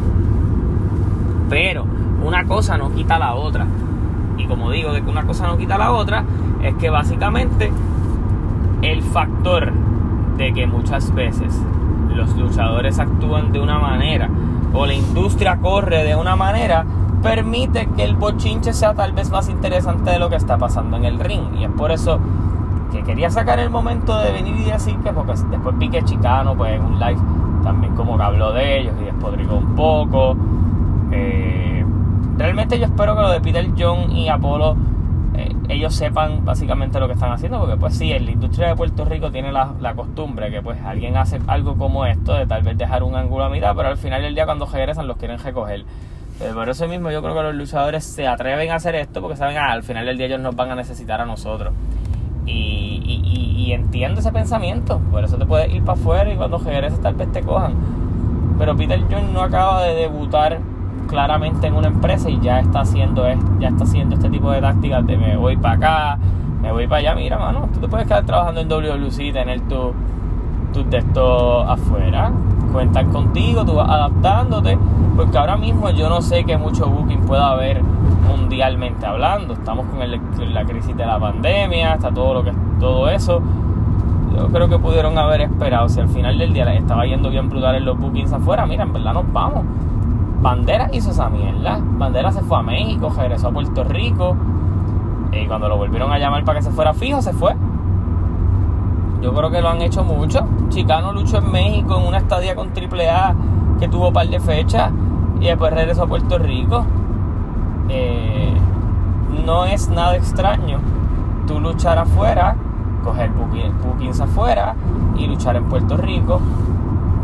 pero, 1.49 1.87
una 2.23 2.45
cosa 2.45 2.77
no 2.77 2.93
quita 2.93 3.19
la 3.19 3.35
otra 3.35 3.67
y 4.37 4.47
como 4.47 4.71
digo, 4.71 4.93
de 4.93 5.03
que 5.03 5.11
una 5.11 5.27
cosa 5.27 5.47
no 5.47 5.57
quita 5.57 5.79
la 5.79 5.93
otra, 5.93 6.25
es 6.63 6.75
que 6.75 6.91
básicamente 6.91 7.71
el 8.83 9.03
factor 9.03 9.73
de 10.37 10.53
que 10.53 10.67
muchas 10.67 11.15
veces 11.15 11.61
los 12.15 12.37
luchadores 12.37 12.99
actúan 12.99 13.53
de 13.53 13.61
una 13.61 13.79
manera 13.79 14.29
o 14.73 14.87
la 14.87 14.95
industria 14.95 15.57
corre 15.57 16.05
de 16.05 16.15
una 16.15 16.37
manera, 16.37 16.85
permite 17.23 17.89
que 17.97 18.05
el 18.05 18.15
bochinche 18.15 18.73
sea 18.73 18.95
tal 18.95 19.13
vez 19.13 19.31
más 19.31 19.49
interesante 19.49 20.11
de 20.11 20.19
lo 20.19 20.29
que 20.29 20.37
está 20.37 20.59
pasando 20.59 20.97
en 20.97 21.05
el 21.05 21.19
ring. 21.19 21.57
Y 21.59 21.65
es 21.65 21.71
por 21.71 21.91
eso 21.91 22.21
que 22.93 23.03
quería 23.03 23.31
sacar 23.31 23.59
el 23.59 23.71
momento 23.71 24.19
de 24.19 24.33
venir 24.33 24.55
y 24.57 24.71
decir 24.71 24.97
que, 24.99 25.13
porque 25.13 25.33
después 25.51 25.75
Pique 25.79 26.03
Chicano, 26.05 26.55
pues 26.55 26.75
en 26.75 26.83
un 26.83 26.99
live 26.99 27.21
también 27.63 27.95
como 27.95 28.17
que 28.17 28.23
habló 28.23 28.53
de 28.53 28.81
ellos 28.81 28.95
y 29.01 29.05
despodrigó 29.05 29.57
un 29.57 29.75
poco. 29.75 30.37
Eh, 31.11 31.66
Realmente 32.37 32.79
yo 32.79 32.85
espero 32.85 33.17
que 33.17 33.23
lo 33.23 33.31
de 33.31 33.41
Peter 33.41 33.67
John 33.79 34.11
y 34.13 34.29
Apolo 34.29 34.77
eh, 35.37 35.55
ellos 35.69 35.95
sepan 35.95 36.45
básicamente 36.45 36.99
lo 37.01 37.07
que 37.07 37.15
están 37.15 37.33
haciendo, 37.33 37.59
porque 37.59 37.77
pues 37.77 37.97
sí, 37.97 38.09
la 38.19 38.31
industria 38.31 38.69
de 38.69 38.77
Puerto 38.77 39.05
Rico 39.05 39.31
tiene 39.31 39.53
la, 39.53 39.95
costumbre 39.95 40.51
que 40.51 40.63
pues 40.63 40.81
alguien 40.83 41.17
hace 41.17 41.41
algo 41.47 41.77
como 41.77 42.07
esto, 42.07 42.35
de 42.35 42.47
tal 42.47 42.63
vez 42.63 42.79
dejar 42.79 43.03
un 43.03 43.15
ángulo 43.15 43.45
a 43.45 43.51
mitad, 43.51 43.75
pero 43.77 43.89
al 43.89 43.99
final 43.99 44.23
del 44.23 44.35
día 44.35 44.47
cuando 44.47 44.67
regresan 44.67 45.07
los 45.07 45.17
quieren 45.17 45.39
recoger. 45.39 45.85
Eh, 46.41 46.51
por 46.55 46.69
eso 46.69 46.87
mismo 46.87 47.11
yo 47.11 47.23
creo 47.23 47.35
que 47.35 47.43
los 47.43 47.55
luchadores 47.55 48.05
se 48.05 48.27
atreven 48.27 48.71
a 48.71 48.77
hacer 48.77 48.95
esto 48.95 49.21
porque 49.21 49.37
saben, 49.37 49.57
ah, 49.59 49.73
al 49.73 49.83
final 49.83 50.07
del 50.07 50.17
día 50.17 50.27
ellos 50.27 50.41
nos 50.41 50.55
van 50.55 50.71
a 50.71 50.75
necesitar 50.75 51.21
a 51.21 51.27
nosotros. 51.27 51.73
Y, 52.47 53.03
y, 53.05 53.65
y, 53.67 53.73
entiendo 53.73 54.21
ese 54.21 54.31
pensamiento, 54.31 55.01
por 55.11 55.25
eso 55.25 55.37
te 55.37 55.45
puedes 55.45 55.73
ir 55.75 55.83
para 55.83 55.99
afuera 55.99 56.33
y 56.33 56.37
cuando 56.37 56.59
regreses 56.59 57.01
tal 57.01 57.15
vez 57.15 57.33
te 57.33 57.43
cojan. 57.43 57.75
Pero 58.59 58.77
Peter 58.77 59.03
John 59.11 59.33
no 59.35 59.43
acaba 59.43 59.83
de 59.83 59.95
debutar 59.95 60.61
claramente 61.07 61.67
en 61.67 61.75
una 61.75 61.89
empresa 61.89 62.29
y 62.29 62.41
ya 62.41 62.61
está 62.61 62.81
haciendo 62.81 63.25
ya 63.59 63.69
está 63.69 63.85
haciendo 63.85 64.17
este 64.17 64.29
tipo 64.31 64.51
de 64.51 64.61
tácticas 64.61 65.07
de 65.07 65.17
me 65.17 65.37
voy 65.37 65.57
para 65.57 65.75
acá, 65.75 66.19
me 66.63 66.73
voy 66.73 66.87
para 66.87 66.99
allá, 66.99 67.15
mira 67.15 67.39
mano, 67.39 67.69
tú 67.73 67.81
te 67.81 67.89
puedes 67.89 68.07
quedar 68.07 68.25
trabajando 68.25 68.61
en 68.61 68.69
WLC 68.69 69.21
y 69.21 69.33
tener 69.33 69.61
tu, 69.63 69.93
tu 70.73 70.85
texto 70.85 71.61
afuera, 71.61 72.33
cuentan 72.73 73.11
contigo, 73.11 73.65
tú 73.65 73.75
vas 73.75 73.89
adaptándote, 73.89 74.79
porque 75.17 75.39
ahora 75.39 75.57
mismo 75.57 75.91
yo 75.91 76.09
no 76.09 76.21
sé 76.21 76.45
qué 76.45 76.57
mucho 76.57 76.89
booking 76.89 77.21
pueda 77.21 77.53
haber 77.53 77.83
mundialmente 77.83 79.07
hablando, 79.07 79.55
estamos 79.55 79.87
con 79.87 79.99
la 80.55 80.65
crisis 80.65 80.97
de 80.97 81.07
la 81.07 81.19
pandemia, 81.19 81.95
está 81.95 82.11
todo 82.11 82.35
lo 82.35 82.45
que 82.45 82.53
todo 82.79 83.09
eso. 83.09 83.41
Yo 84.37 84.49
creo 84.49 84.69
que 84.69 84.79
pudieron 84.79 85.17
haber 85.17 85.41
esperado. 85.41 85.89
Si 85.89 85.99
al 85.99 86.09
final 86.09 86.37
del 86.37 86.53
día 86.53 86.67
les 86.67 86.81
estaba 86.81 87.07
yendo 87.07 87.31
bien 87.31 87.49
brutal 87.49 87.75
en 87.75 87.87
los 87.87 87.99
bookings 87.99 88.33
afuera, 88.33 88.67
mira, 88.67 88.83
en 88.83 88.93
verdad 88.93 89.15
nos 89.15 89.33
vamos 89.33 89.65
Bandera 90.47 90.89
hizo 90.93 91.11
esa 91.11 91.29
mierda. 91.29 91.81
Bandera 91.99 92.31
se 92.31 92.41
fue 92.41 92.59
a 92.59 92.63
México, 92.63 93.13
regresó 93.19 93.49
a 93.49 93.51
Puerto 93.51 93.83
Rico. 93.83 94.37
Y 95.33 95.45
cuando 95.49 95.69
lo 95.69 95.77
volvieron 95.77 96.13
a 96.13 96.21
llamar 96.21 96.45
para 96.45 96.61
que 96.61 96.65
se 96.65 96.71
fuera 96.71 96.95
fijo, 96.95 97.21
se 97.21 97.33
fue. 97.33 97.57
Yo 99.21 99.35
creo 99.35 99.51
que 99.51 99.61
lo 99.61 99.71
han 99.71 99.83
hecho 99.83 100.05
mucho. 100.05 100.47
Chicano 100.69 101.13
luchó 101.13 101.39
en 101.39 101.51
México 101.51 101.99
en 101.99 102.07
una 102.07 102.19
estadía 102.19 102.55
con 102.55 102.69
AAA 102.69 103.35
que 103.81 103.89
tuvo 103.89 104.07
un 104.07 104.13
par 104.13 104.29
de 104.29 104.39
fechas 104.39 104.93
y 105.41 105.47
después 105.47 105.73
regresó 105.73 106.05
a 106.05 106.07
Puerto 106.07 106.39
Rico. 106.39 106.85
Eh, 107.89 108.55
no 109.45 109.65
es 109.65 109.89
nada 109.89 110.15
extraño 110.15 110.79
tú 111.49 111.59
luchar 111.59 111.99
afuera, 111.99 112.55
coger 113.03 113.33
bookings 113.33 114.21
afuera 114.21 114.77
y 115.17 115.27
luchar 115.27 115.57
en 115.57 115.65
Puerto 115.65 115.97
Rico. 115.97 116.41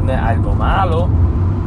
Algo 0.09 0.55
malo 0.57 1.09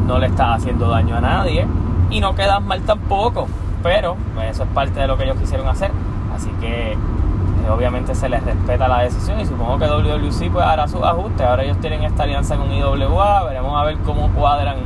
no 0.05 0.19
le 0.19 0.27
estás 0.27 0.57
haciendo 0.57 0.89
daño 0.89 1.15
a 1.15 1.21
nadie 1.21 1.67
y 2.09 2.19
no 2.19 2.35
quedas 2.35 2.61
mal 2.61 2.81
tampoco. 2.81 3.47
Pero 3.83 4.15
pues, 4.33 4.51
eso 4.51 4.63
es 4.63 4.69
parte 4.69 4.99
de 4.99 5.07
lo 5.07 5.17
que 5.17 5.25
ellos 5.25 5.37
quisieron 5.37 5.67
hacer. 5.67 5.91
Así 6.35 6.49
que 6.59 6.93
eh, 6.93 7.69
obviamente 7.69 8.15
se 8.15 8.29
les 8.29 8.43
respeta 8.43 8.87
la 8.87 9.01
decisión 9.01 9.39
y 9.39 9.45
supongo 9.45 9.77
que 9.77 9.85
WWC 9.85 10.51
pues 10.51 10.65
hará 10.65 10.87
sus 10.87 11.01
ajustes. 11.01 11.45
Ahora 11.45 11.63
ellos 11.63 11.77
tienen 11.79 12.03
esta 12.03 12.23
alianza 12.23 12.57
con 12.57 12.71
IWA, 12.71 13.43
veremos 13.43 13.79
a 13.79 13.85
ver 13.85 13.97
cómo 13.99 14.29
cuadran 14.29 14.77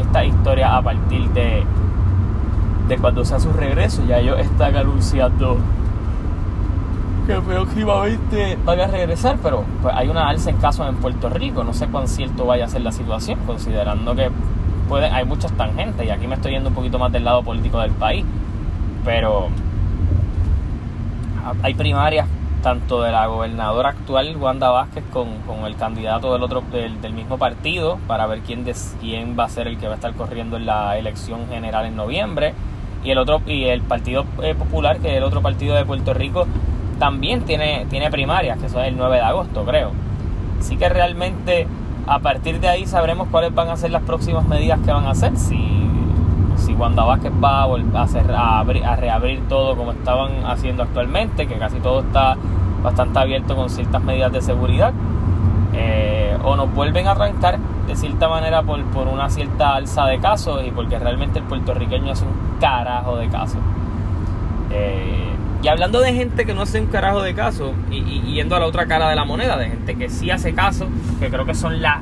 esta 0.00 0.24
historia 0.24 0.76
a 0.76 0.82
partir 0.82 1.28
de, 1.30 1.64
de 2.88 2.98
cuando 2.98 3.24
sea 3.24 3.40
su 3.40 3.52
regreso. 3.52 4.02
Ya 4.06 4.18
ellos 4.18 4.38
están 4.38 4.76
anunciando 4.76 5.58
que 7.26 7.34
próximamente 7.34 8.58
van 8.64 8.80
a 8.80 8.86
regresar, 8.86 9.38
pero 9.42 9.64
pues 9.82 9.94
hay 9.94 10.08
una 10.08 10.28
alza 10.28 10.50
en 10.50 10.56
casos 10.58 10.88
en 10.88 10.96
Puerto 10.96 11.28
Rico. 11.28 11.64
No 11.64 11.72
sé 11.72 11.86
cuán 11.86 12.08
cierto 12.08 12.46
vaya 12.46 12.66
a 12.66 12.68
ser 12.68 12.82
la 12.82 12.92
situación, 12.92 13.38
considerando 13.46 14.14
que 14.14 14.30
puede, 14.88 15.06
hay 15.06 15.24
muchas 15.24 15.52
tangentes, 15.52 16.06
y 16.06 16.10
aquí 16.10 16.26
me 16.26 16.34
estoy 16.34 16.52
yendo 16.52 16.68
un 16.68 16.74
poquito 16.74 16.98
más 16.98 17.10
del 17.12 17.24
lado 17.24 17.42
político 17.42 17.80
del 17.80 17.92
país, 17.92 18.24
pero 19.04 19.48
hay 21.62 21.74
primarias 21.74 22.26
tanto 22.62 23.02
de 23.02 23.12
la 23.12 23.26
gobernadora 23.26 23.90
actual, 23.90 24.36
Wanda 24.36 24.70
Vázquez, 24.70 25.04
con, 25.12 25.28
el 25.66 25.76
candidato 25.76 26.32
del 26.32 26.42
otro 26.42 26.62
del, 26.72 27.00
del, 27.02 27.12
mismo 27.12 27.36
partido, 27.36 27.98
para 28.06 28.26
ver 28.26 28.40
quién, 28.40 28.64
quién 29.00 29.36
va 29.38 29.44
a 29.44 29.48
ser 29.50 29.68
el 29.68 29.76
que 29.76 29.86
va 29.86 29.92
a 29.92 29.96
estar 29.96 30.14
corriendo 30.14 30.56
en 30.56 30.64
la 30.64 30.96
elección 30.96 31.46
general 31.48 31.84
en 31.84 31.96
noviembre. 31.96 32.54
Y 33.04 33.10
el 33.10 33.18
otro, 33.18 33.42
y 33.46 33.64
el 33.64 33.82
Partido 33.82 34.24
eh, 34.42 34.54
Popular, 34.54 34.98
que 34.98 35.10
es 35.10 35.16
el 35.18 35.24
otro 35.24 35.42
partido 35.42 35.74
de 35.74 35.84
Puerto 35.84 36.14
Rico, 36.14 36.46
también 36.98 37.42
tiene, 37.42 37.86
tiene 37.90 38.10
primarias, 38.10 38.58
que 38.58 38.68
son 38.68 38.84
el 38.84 38.96
9 38.96 39.16
de 39.16 39.22
agosto, 39.22 39.64
creo. 39.64 39.90
Así 40.58 40.76
que 40.76 40.88
realmente 40.88 41.66
a 42.06 42.18
partir 42.18 42.60
de 42.60 42.68
ahí 42.68 42.86
sabremos 42.86 43.28
cuáles 43.30 43.54
van 43.54 43.68
a 43.68 43.76
ser 43.76 43.90
las 43.90 44.02
próximas 44.02 44.46
medidas 44.46 44.80
que 44.84 44.92
van 44.92 45.06
a 45.06 45.10
hacer. 45.10 45.36
Si, 45.36 45.88
si 46.56 46.74
Wanda 46.74 47.04
Vázquez 47.04 47.32
va 47.42 47.62
a, 47.62 48.02
hacer, 48.02 48.30
a, 48.30 48.62
reabrir 48.96 49.48
todo 49.48 49.76
como 49.76 49.92
estaban 49.92 50.44
haciendo 50.46 50.82
actualmente, 50.82 51.46
que 51.46 51.56
casi 51.56 51.80
todo 51.80 52.00
está 52.00 52.36
bastante 52.82 53.18
abierto 53.18 53.56
con 53.56 53.70
ciertas 53.70 54.02
medidas 54.02 54.32
de 54.32 54.42
seguridad. 54.42 54.92
Eh, 55.72 56.36
o 56.44 56.54
nos 56.56 56.72
vuelven 56.72 57.08
a 57.08 57.12
arrancar 57.12 57.58
de 57.86 57.96
cierta 57.96 58.28
manera 58.28 58.62
por, 58.62 58.82
por 58.84 59.08
una 59.08 59.28
cierta 59.28 59.74
alza 59.74 60.06
de 60.06 60.20
casos 60.20 60.62
y 60.64 60.70
porque 60.70 60.98
realmente 60.98 61.40
el 61.40 61.44
puertorriqueño 61.46 62.12
es 62.12 62.22
un 62.22 62.58
carajo 62.60 63.16
de 63.16 63.28
casos. 63.28 63.58
Eh, 64.70 65.30
y 65.64 65.68
hablando 65.68 66.00
de 66.00 66.12
gente 66.12 66.44
que 66.44 66.52
no 66.52 66.60
hace 66.60 66.78
un 66.78 66.88
carajo 66.88 67.22
de 67.22 67.34
caso, 67.34 67.72
y, 67.90 68.34
yendo 68.34 68.54
a 68.54 68.60
la 68.60 68.66
otra 68.66 68.84
cara 68.84 69.08
de 69.08 69.16
la 69.16 69.24
moneda, 69.24 69.56
de 69.56 69.70
gente 69.70 69.94
que 69.94 70.10
sí 70.10 70.30
hace 70.30 70.52
caso, 70.52 70.88
que 71.18 71.30
creo 71.30 71.46
que 71.46 71.54
son 71.54 71.80
las... 71.80 72.00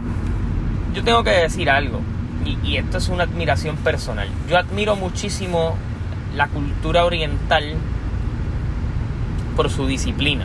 Yo 0.93 1.05
tengo 1.05 1.23
que 1.23 1.31
decir 1.31 1.71
algo, 1.71 2.01
y, 2.45 2.77
esto 2.77 2.99
es 2.99 3.09
una 3.09 3.23
admiración 3.23 3.77
personal. 3.77 4.29
Yo 4.49 4.59
admiro 4.59 4.97
muchísimo 4.97 5.77
la 6.35 6.49
cultura 6.49 7.05
oriental 7.05 7.75
por 9.55 9.71
su 9.71 9.87
disciplina. 9.87 10.45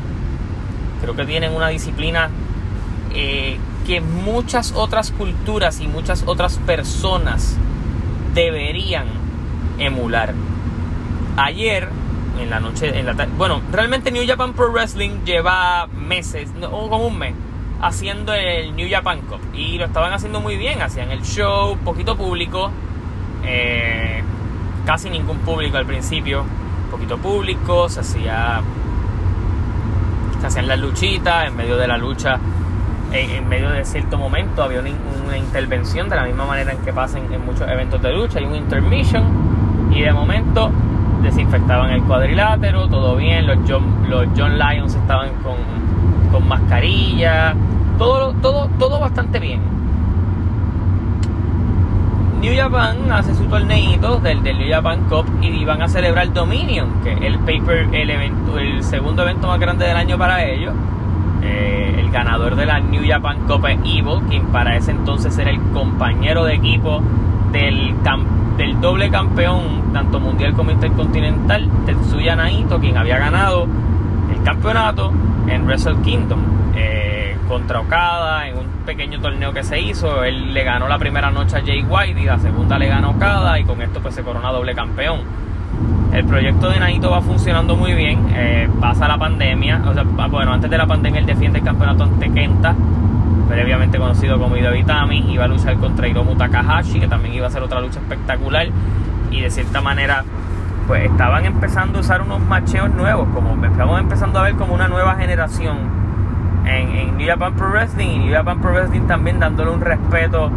Creo 1.01 1.15
que 1.15 1.25
tienen 1.25 1.53
una 1.53 1.69
disciplina 1.69 2.29
eh, 3.15 3.57
que 3.87 3.99
muchas 3.99 4.73
otras 4.73 5.09
culturas 5.09 5.81
y 5.81 5.87
muchas 5.87 6.21
otras 6.27 6.59
personas 6.59 7.57
deberían 8.35 9.07
emular. 9.79 10.35
Ayer 11.35 11.89
en 12.39 12.49
la 12.49 12.59
noche, 12.59 12.97
en 12.97 13.05
la 13.05 13.13
Bueno, 13.37 13.61
realmente 13.71 14.11
New 14.11 14.23
Japan 14.25 14.53
Pro 14.53 14.71
Wrestling 14.71 15.23
lleva 15.25 15.87
meses, 15.87 16.49
o 16.69 16.89
como 16.89 17.07
un 17.07 17.17
mes, 17.17 17.33
haciendo 17.81 18.33
el 18.33 18.75
New 18.75 18.87
Japan 18.89 19.21
Cup. 19.21 19.39
Y 19.53 19.77
lo 19.77 19.85
estaban 19.85 20.13
haciendo 20.13 20.39
muy 20.39 20.57
bien, 20.57 20.81
hacían 20.81 21.11
el 21.11 21.21
show, 21.23 21.77
poquito 21.83 22.15
público, 22.15 22.71
eh, 23.43 24.23
casi 24.85 25.09
ningún 25.09 25.39
público 25.39 25.77
al 25.77 25.85
principio, 25.85 26.43
poquito 26.91 27.17
público, 27.17 27.89
se 27.89 28.01
hacía. 28.01 28.61
Hacían 30.43 30.67
las 30.67 30.79
luchitas, 30.79 31.47
en 31.47 31.57
medio 31.57 31.75
de 31.77 31.87
la 31.87 31.97
lucha, 31.97 32.39
en, 33.11 33.49
medio 33.49 33.69
de 33.69 33.83
cierto 33.83 34.17
momento 34.17 34.63
había 34.63 34.79
una, 34.79 34.91
una, 35.25 35.37
intervención, 35.37 36.07
de 36.09 36.15
la 36.15 36.23
misma 36.23 36.45
manera 36.45 36.71
en 36.71 36.77
que 36.79 36.93
pasan 36.93 37.33
en 37.33 37.45
muchos 37.45 37.67
eventos 37.67 38.01
de 38.01 38.13
lucha, 38.13 38.39
hay 38.39 38.45
un 38.45 38.55
intermission, 38.55 39.89
y 39.91 40.01
de 40.01 40.13
momento 40.13 40.71
desinfectaban 41.21 41.91
el 41.91 42.03
cuadrilátero, 42.03 42.87
todo 42.87 43.15
bien, 43.15 43.47
los 43.47 43.57
John, 43.67 43.83
los 44.09 44.27
John 44.37 44.57
Lions 44.57 44.95
estaban 44.95 45.29
con, 45.43 45.55
con 46.31 46.47
mascarilla, 46.47 47.55
todo, 47.97 48.33
todo, 48.41 48.69
todo 48.79 48.99
bastante 48.99 49.39
bien. 49.39 49.77
New 52.41 52.55
Japan 52.55 53.11
hace 53.11 53.33
su 53.33 53.45
torneito 53.45 54.19
del, 54.19 54.43
del 54.43 54.59
New 54.59 54.69
Japan 54.69 55.05
Cup 55.09 55.25
y 55.41 55.65
van 55.65 55.81
a 55.81 55.87
celebrar 55.87 56.31
Dominion, 56.33 56.87
que 57.03 57.13
es 57.13 57.21
el 57.21 57.39
paper, 57.39 57.89
el 57.91 58.09
evento, 58.09 58.59
el 58.59 58.83
segundo 58.83 59.23
evento 59.23 59.47
más 59.47 59.59
grande 59.59 59.85
del 59.85 59.97
año 59.97 60.17
para 60.19 60.43
ellos. 60.45 60.73
Eh, 61.41 61.95
el 61.99 62.11
ganador 62.11 62.55
de 62.55 62.67
la 62.67 62.79
New 62.79 63.01
Japan 63.07 63.39
Cup 63.47 63.65
es 63.65 63.79
Evil, 63.79 64.21
quien 64.29 64.45
para 64.47 64.75
ese 64.75 64.91
entonces 64.91 65.35
era 65.39 65.49
el 65.49 65.59
compañero 65.73 66.45
de 66.45 66.53
equipo 66.53 67.01
del, 67.51 67.95
del 68.57 68.81
doble 68.81 69.09
campeón, 69.09 69.93
tanto 69.93 70.19
mundial 70.19 70.53
como 70.53 70.71
intercontinental, 70.71 71.69
Tetsuya 71.85 72.35
Naito, 72.35 72.79
quien 72.79 72.97
había 72.97 73.17
ganado 73.17 73.67
el 74.31 74.43
campeonato 74.43 75.11
en 75.47 75.65
Wrestle 75.65 75.97
Kingdom 76.03 76.39
eh, 76.75 77.37
contra 77.47 77.79
Okada 77.79 78.47
en 78.47 78.57
un 78.57 78.65
pequeño 78.85 79.19
torneo 79.19 79.53
que 79.53 79.63
se 79.63 79.79
hizo. 79.79 80.23
Él 80.23 80.53
le 80.53 80.63
ganó 80.63 80.87
la 80.87 80.97
primera 80.97 81.31
noche 81.31 81.57
a 81.57 81.61
Jay 81.65 81.83
White 81.87 82.19
y 82.19 82.25
la 82.25 82.39
segunda 82.39 82.77
le 82.77 82.87
ganó 82.87 83.11
Okada 83.11 83.59
y 83.59 83.63
con 83.63 83.81
esto 83.81 83.99
pues 84.01 84.15
se 84.15 84.23
corona 84.23 84.51
doble 84.51 84.75
campeón. 84.75 85.21
El 86.13 86.25
proyecto 86.25 86.69
de 86.69 86.79
Naito 86.79 87.11
va 87.11 87.21
funcionando 87.21 87.75
muy 87.75 87.93
bien, 87.93 88.27
eh, 88.33 88.69
pasa 88.79 89.07
la 89.07 89.17
pandemia, 89.17 89.83
o 89.85 89.93
sea, 89.93 90.03
bueno, 90.03 90.53
antes 90.53 90.69
de 90.69 90.77
la 90.77 90.87
pandemia 90.87 91.19
él 91.19 91.25
defiende 91.25 91.59
el 91.59 91.65
campeonato 91.65 92.05
ante 92.05 92.31
Kenta, 92.31 92.73
previamente 93.47 93.97
conocido 93.97 94.39
como 94.39 94.55
Hideo 94.57 94.75
Itami, 94.75 95.31
iba 95.31 95.45
a 95.45 95.47
luchar 95.47 95.75
contra 95.77 96.07
Hiromu 96.07 96.35
Takahashi, 96.35 96.99
que 96.99 97.07
también 97.07 97.33
iba 97.35 97.47
a 97.47 97.49
ser 97.49 97.63
otra 97.63 97.79
lucha 97.81 97.99
espectacular, 97.99 98.67
y 99.31 99.41
de 99.41 99.49
cierta 99.49 99.81
manera 99.81 100.23
pues 100.87 101.03
estaban 101.03 101.45
empezando 101.45 101.97
a 101.97 102.01
usar 102.01 102.21
unos 102.21 102.39
macheos 102.39 102.89
nuevos, 102.91 103.27
como 103.33 103.63
estamos 103.65 103.99
empezando 103.99 104.39
a 104.39 104.43
ver 104.43 104.55
como 104.55 104.73
una 104.73 104.87
nueva 104.87 105.15
generación 105.15 105.77
en, 106.65 106.89
en 106.89 107.17
New 107.17 107.27
Japan 107.27 107.55
Pro 107.55 107.69
Wrestling. 107.71 108.07
Y 108.07 108.19
New 108.19 108.33
Japan 108.33 108.61
Pro 108.61 108.71
Wrestling 108.71 109.01
también 109.01 109.39
dándole 109.39 109.71
un 109.71 109.81
respeto 109.81 110.49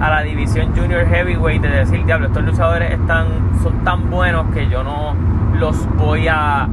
a 0.00 0.10
la 0.10 0.22
división 0.22 0.72
Junior 0.76 1.06
Heavyweight 1.06 1.62
de 1.62 1.68
decir, 1.68 2.04
diablo, 2.04 2.28
estos 2.28 2.44
luchadores 2.44 2.92
están, 2.92 3.26
son 3.62 3.84
tan 3.84 4.08
buenos 4.10 4.52
que 4.52 4.68
yo 4.68 4.84
no 4.84 5.14
los 5.58 5.86
voy 5.96 6.28
a 6.28 6.68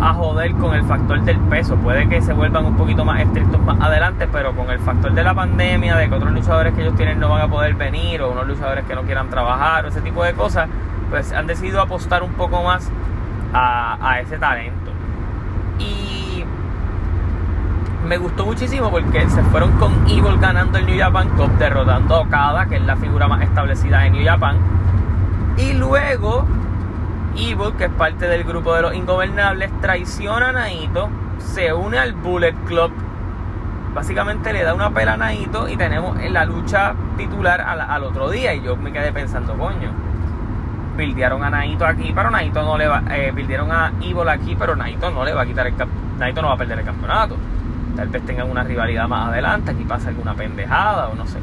a 0.00 0.14
joder 0.14 0.52
con 0.54 0.74
el 0.74 0.84
factor 0.84 1.20
del 1.22 1.38
peso. 1.38 1.76
Puede 1.76 2.08
que 2.08 2.20
se 2.22 2.32
vuelvan 2.32 2.64
un 2.64 2.76
poquito 2.76 3.04
más 3.04 3.20
estrictos 3.20 3.60
más 3.60 3.80
adelante, 3.80 4.28
pero 4.30 4.54
con 4.54 4.70
el 4.70 4.78
factor 4.78 5.12
de 5.12 5.22
la 5.22 5.34
pandemia, 5.34 5.96
de 5.96 6.08
que 6.08 6.14
otros 6.14 6.32
luchadores 6.32 6.74
que 6.74 6.82
ellos 6.82 6.94
tienen 6.96 7.18
no 7.18 7.28
van 7.28 7.42
a 7.42 7.48
poder 7.48 7.74
venir, 7.74 8.22
o 8.22 8.30
unos 8.30 8.46
luchadores 8.46 8.84
que 8.84 8.94
no 8.94 9.02
quieran 9.02 9.28
trabajar, 9.28 9.84
o 9.84 9.88
ese 9.88 10.00
tipo 10.00 10.22
de 10.22 10.34
cosas, 10.34 10.68
pues 11.10 11.32
han 11.32 11.46
decidido 11.46 11.80
apostar 11.80 12.22
un 12.22 12.32
poco 12.32 12.62
más 12.62 12.90
a, 13.52 14.20
ese 14.20 14.38
talento. 14.38 14.92
Y 15.78 16.44
me 18.06 18.18
gustó 18.18 18.46
muchísimo 18.46 18.90
porque 18.90 19.28
se 19.28 19.42
fueron 19.44 19.72
con 19.72 19.92
Evil 20.08 20.38
ganando 20.38 20.78
el 20.78 20.86
New 20.86 20.98
Japan 20.98 21.28
Cup, 21.30 21.50
derrotando 21.58 22.14
a 22.14 22.20
Okada, 22.20 22.66
que 22.66 22.76
es 22.76 22.82
la 22.82 22.96
figura 22.96 23.26
más 23.26 23.42
establecida 23.42 24.06
en 24.06 24.12
New 24.12 24.24
Japan. 24.24 24.56
Y 25.56 25.72
luego 25.72 26.46
Evil, 27.38 27.72
que 27.78 27.84
es 27.84 27.90
parte 27.92 28.26
del 28.26 28.42
grupo 28.42 28.74
de 28.74 28.82
los 28.82 28.94
ingobernables, 28.94 29.70
traiciona 29.80 30.48
a 30.48 30.52
Naito, 30.52 31.08
se 31.38 31.72
une 31.72 31.98
al 31.98 32.12
Bullet 32.12 32.54
Club, 32.66 32.92
básicamente 33.94 34.52
le 34.52 34.64
da 34.64 34.74
una 34.74 34.90
pela 34.90 35.14
a 35.14 35.16
Naito 35.16 35.68
y 35.68 35.76
tenemos 35.76 36.20
la 36.30 36.44
lucha 36.44 36.94
titular 37.16 37.60
al, 37.60 38.02
otro 38.04 38.30
día. 38.30 38.54
Y 38.54 38.62
yo 38.62 38.76
me 38.76 38.92
quedé 38.92 39.12
pensando, 39.12 39.54
coño, 39.54 39.92
buildearon 40.96 41.44
a 41.44 41.50
Naito 41.50 41.86
aquí, 41.86 42.12
pero 42.14 42.30
Naito 42.30 42.62
no 42.62 42.76
le 42.76 42.88
va, 42.88 43.02
eh, 43.10 43.32
a 43.32 43.92
Evil 44.00 44.28
aquí, 44.28 44.56
pero 44.58 44.74
Naito 44.74 45.10
no 45.10 45.24
le 45.24 45.32
va 45.32 45.42
a 45.42 45.46
quitar 45.46 45.66
el 45.68 45.74
Naito 46.18 46.42
no 46.42 46.48
va 46.48 46.54
a 46.54 46.58
perder 46.58 46.80
el 46.80 46.84
campeonato. 46.84 47.36
Tal 47.94 48.08
vez 48.08 48.24
tengan 48.26 48.50
una 48.50 48.64
rivalidad 48.64 49.08
más 49.08 49.28
adelante, 49.28 49.70
aquí 49.70 49.84
pasa 49.84 50.08
alguna 50.08 50.34
pendejada 50.34 51.08
o 51.08 51.14
no 51.14 51.26
sé. 51.26 51.38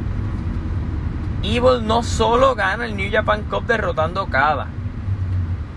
Evil 1.42 1.86
no 1.86 2.04
solo 2.04 2.56
gana 2.56 2.86
el 2.86 2.98
New 2.98 3.10
Japan 3.12 3.44
Cup 3.44 3.66
derrotando 3.66 4.22
a 4.22 4.24
Okada, 4.24 4.68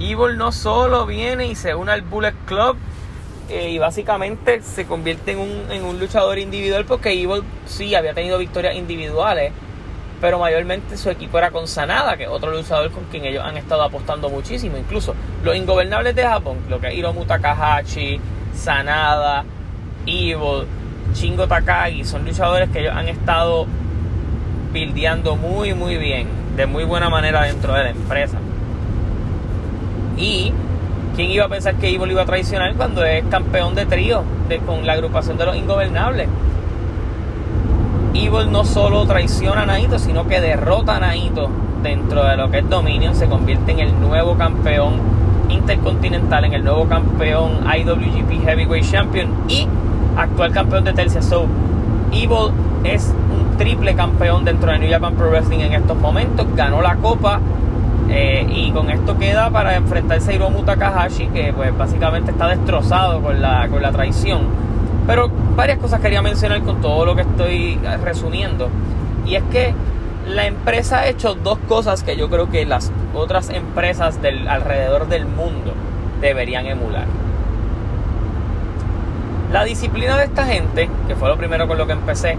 Evil 0.01 0.37
no 0.37 0.53
solo 0.53 1.07
viene 1.07 1.47
y 1.47 1.55
se 1.55 1.75
une 1.75 1.91
al 1.91 2.03
Bullet 2.03 2.35
Club 2.47 2.77
eh, 3.49 3.71
y 3.71 3.79
básicamente 3.79 4.63
se 4.63 4.87
convierte 4.87 5.33
en 5.33 5.39
un, 5.39 5.65
en 5.71 5.85
un 5.85 5.99
luchador 5.99 6.39
individual 6.39 6.85
porque 6.85 7.13
Evil 7.13 7.43
sí 7.67 7.95
había 7.95 8.15
tenido 8.15 8.39
victorias 8.39 8.77
individuales, 8.77 9.53
pero 10.21 10.39
mayormente 10.39 10.97
su 10.97 11.11
equipo 11.11 11.39
era 11.39 11.51
con 11.51 11.67
Sanada, 11.67 12.17
que 12.17 12.25
es 12.25 12.29
otro 12.29 12.51
luchador 12.51 12.91
con 12.91 13.05
quien 13.05 13.25
ellos 13.25 13.45
han 13.45 13.57
estado 13.57 13.83
apostando 13.83 14.29
muchísimo. 14.29 14.77
Incluso 14.77 15.15
los 15.43 15.57
ingobernables 15.57 16.15
de 16.15 16.25
Japón, 16.25 16.59
lo 16.69 16.81
que 16.81 16.89
es 16.89 16.95
Hiromu 16.95 17.25
Takahashi, 17.25 18.21
Sanada, 18.55 19.45
Evil, 20.07 20.67
Shingo 21.15 21.49
Takagi, 21.49 22.05
son 22.05 22.25
luchadores 22.25 22.69
que 22.71 22.81
ellos 22.81 22.95
han 22.95 23.09
estado 23.09 23.67
buildeando 24.73 25.37
muy 25.37 25.75
muy 25.75 25.97
bien, 25.97 26.29
de 26.57 26.67
muy 26.67 26.85
buena 26.85 27.09
manera 27.09 27.43
dentro 27.43 27.73
de 27.73 27.85
la 27.85 27.91
empresa. 27.91 28.39
Y 30.18 30.52
quién 31.16 31.31
iba 31.31 31.44
a 31.44 31.48
pensar 31.48 31.74
que 31.76 31.94
Evil 31.94 32.11
iba 32.11 32.22
a 32.22 32.26
traicionar 32.26 32.74
cuando 32.74 33.04
es 33.04 33.24
campeón 33.24 33.74
de 33.74 33.87
trío 33.87 34.22
de, 34.48 34.59
con 34.59 34.87
la 34.87 34.94
agrupación 34.94 35.37
de 35.37 35.46
los 35.46 35.57
ingobernables. 35.57 36.28
Evil 38.14 38.50
no 38.50 38.64
solo 38.64 39.07
traiciona 39.07 39.62
a 39.62 39.66
Naito, 39.66 39.98
sino 39.98 40.26
que 40.26 40.40
derrota 40.40 40.96
a 40.96 41.00
Naito 41.00 41.48
dentro 41.83 42.24
de 42.24 42.37
lo 42.37 42.50
que 42.50 42.59
es 42.59 42.68
Dominion, 42.68 43.14
se 43.14 43.26
convierte 43.26 43.72
en 43.72 43.81
el 43.81 44.00
nuevo 44.00 44.37
campeón 44.37 44.94
intercontinental, 45.48 46.44
en 46.44 46.54
el 46.54 46.64
nuevo 46.64 46.87
campeón 46.87 47.64
IWGP 47.64 48.44
Heavyweight 48.44 48.85
Champion 48.90 49.28
y 49.48 49.66
actual 50.16 50.52
campeón 50.52 50.85
de 50.85 50.92
tercia. 50.92 51.22
So, 51.22 51.46
Evil 52.12 52.52
es 52.85 53.12
un 53.33 53.57
triple 53.57 53.94
campeón 53.94 54.44
dentro 54.44 54.72
de 54.72 54.78
New 54.78 54.90
Japan 54.90 55.14
Pro 55.14 55.31
Wrestling 55.31 55.61
en 55.61 55.74
estos 55.74 55.96
momentos, 55.96 56.46
ganó 56.57 56.83
la 56.83 56.96
copa 56.96 57.40
eh, 58.09 58.47
y 58.49 58.71
con 58.73 58.90
esto 58.90 59.18
queda 59.18 59.51
para 59.51 59.77
enfrentarse 59.77 60.31
a 60.31 60.35
Hiromu 60.35 60.62
Takahashi, 60.62 61.29
que 61.29 61.53
pues 61.53 61.77
básicamente 61.77 62.31
está 62.31 62.49
destrozado 62.49 63.21
con 63.21 63.40
la, 63.40 63.68
con 63.68 63.83
la 63.83 63.92
traición. 63.92 64.42
Pero 65.07 65.31
varias 65.57 65.79
cosas 65.79 66.01
quería 66.01 66.23
mencionar 66.23 66.62
con 66.62 66.81
todo 66.81 67.05
lo 67.05 67.14
que 67.14 67.23
estoy 67.23 67.79
resumiendo. 68.05 68.68
Y 69.27 69.37
es 69.37 69.42
que 69.51 69.75
la 70.27 70.47
empresa 70.47 71.01
ha 71.01 71.07
hecho 71.09 71.35
dos 71.35 71.59
cosas 71.68 72.03
que 72.03 72.16
yo 72.16 72.29
creo 72.29 72.51
que 72.51 72.66
las 72.66 72.92
otras 73.14 73.51
empresas 73.51 74.21
del, 74.21 74.47
alrededor 74.49 75.09
del 75.09 75.27
mundo 75.27 75.73
deberían 76.21 76.66
emular. 76.66 77.07
La 79.53 79.64
disciplina 79.64 80.18
de 80.18 80.25
esta 80.25 80.44
gente, 80.44 80.90
que 81.07 81.16
fue 81.16 81.29
lo 81.29 81.38
primero 81.38 81.66
con 81.66 81.79
lo 81.79 81.87
que 81.87 81.94
empecé, 81.94 82.37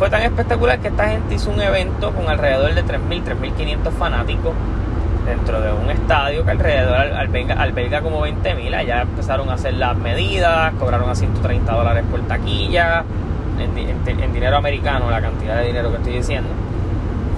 fue 0.00 0.08
tan 0.08 0.22
espectacular 0.22 0.78
que 0.78 0.88
esta 0.88 1.08
gente 1.10 1.34
hizo 1.34 1.50
un 1.50 1.60
evento 1.60 2.10
con 2.12 2.26
alrededor 2.26 2.74
de 2.74 2.82
3.000, 2.82 3.22
3.500 3.22 3.90
fanáticos 3.92 4.54
dentro 5.26 5.60
de 5.60 5.74
un 5.74 5.90
estadio 5.90 6.42
que 6.42 6.52
alrededor 6.52 6.96
alberga, 6.96 8.00
como 8.00 8.26
20.000. 8.26 8.74
Allá 8.76 9.02
empezaron 9.02 9.50
a 9.50 9.52
hacer 9.52 9.74
las 9.74 9.94
medidas, 9.98 10.72
cobraron 10.80 11.10
a 11.10 11.14
130 11.14 11.70
dólares 11.70 12.02
por 12.10 12.18
taquilla, 12.22 13.04
en, 13.58 14.32
dinero 14.32 14.56
americano, 14.56 15.10
la 15.10 15.20
cantidad 15.20 15.58
de 15.58 15.66
dinero 15.66 15.90
que 15.90 15.96
estoy 15.98 16.14
diciendo. 16.14 16.48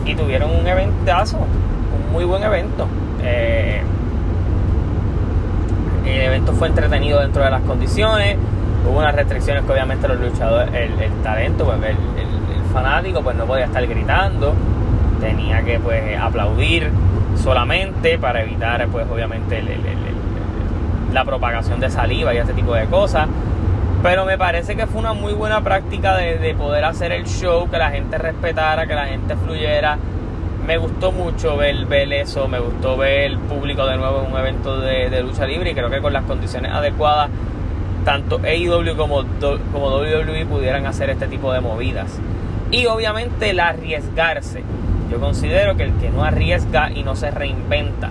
Y 0.05 0.15
tuvieron 0.15 0.49
un 0.53 0.65
eventazo, 0.65 1.39
un 1.39 2.13
muy 2.13 2.25
buen 2.25 2.45
evento. 2.45 2.87
Eh, 3.25 3.83
el 6.07 6.21
evento 6.21 6.53
fue 6.53 6.69
entretenido 6.69 7.19
dentro 7.19 7.43
de 7.43 7.51
las 7.51 7.63
condiciones. 7.63 8.37
Hubo 8.89 9.01
unas 9.01 9.17
restricciones 9.17 9.65
que 9.65 9.73
obviamente 9.73 10.07
los 10.07 10.21
luchadores, 10.21 10.73
el, 10.73 11.11
talento, 11.25 11.65
pues, 11.65 11.79
el, 11.83 12.22
fanático 12.73 13.23
pues 13.23 13.37
no 13.37 13.45
podía 13.45 13.67
estar 13.67 13.87
gritando, 13.87 14.55
tenía 15.21 15.63
que 15.63 15.79
pues 15.79 16.19
aplaudir 16.19 16.91
solamente 17.37 18.19
para 18.19 18.43
evitar 18.43 18.87
pues 18.89 19.07
obviamente 19.11 19.63
la 21.13 21.25
propagación 21.25 21.79
de 21.81 21.91
saliva 21.91 22.35
y 22.35 22.39
este 22.39 22.55
tipo 22.55 22.75
de 22.75 22.87
cosas. 22.87 23.29
Pero 24.03 24.25
me 24.25 24.37
parece 24.37 24.75
que 24.75 24.87
fue 24.87 25.01
una 25.01 25.13
muy 25.13 25.33
buena 25.33 25.61
práctica 25.61 26.17
de, 26.17 26.55
poder 26.59 26.85
hacer 26.85 27.13
el 27.13 27.25
show, 27.25 27.71
que 27.71 27.79
la 27.79 27.91
gente 27.91 28.19
respetara, 28.19 28.87
que 28.87 28.95
la 28.95 29.07
gente 29.07 29.37
fluyera. 29.37 29.97
Me 30.67 30.77
gustó 30.77 31.13
mucho 31.13 31.57
ver, 31.57 31.87
ver 31.87 32.13
eso, 32.13 32.49
me 32.49 32.59
gustó 32.59 32.97
ver 32.97 33.31
el 33.31 33.39
público 33.39 33.87
de 33.87 33.97
nuevo 33.97 34.25
en 34.25 34.33
un 34.33 34.39
evento 34.39 34.81
de, 34.81 35.23
lucha 35.23 35.47
libre 35.47 35.71
y 35.71 35.75
creo 35.75 35.91
que 35.91 36.01
con 36.01 36.13
las 36.13 36.25
condiciones 36.25 36.73
adecuadas 36.73 37.31
tanto 38.05 38.41
AEW 38.43 38.97
como, 38.97 39.23
como 39.73 39.89
WWE 39.99 40.47
pudieran 40.47 40.87
hacer 40.87 41.11
este 41.11 41.29
tipo 41.29 41.53
de 41.53 41.61
movidas 41.61 42.19
y 42.73 42.87
obviamente 42.87 43.51
el 43.51 43.61
arriesgarse. 43.61 44.65
Yo 45.11 45.21
considero 45.21 45.77
que 45.77 45.85
el 45.85 45.93
que 45.99 46.09
no 46.09 46.25
arriesga 46.25 46.91
y 46.91 47.05
no 47.05 47.15
se 47.15 47.31
reinventa 47.31 48.11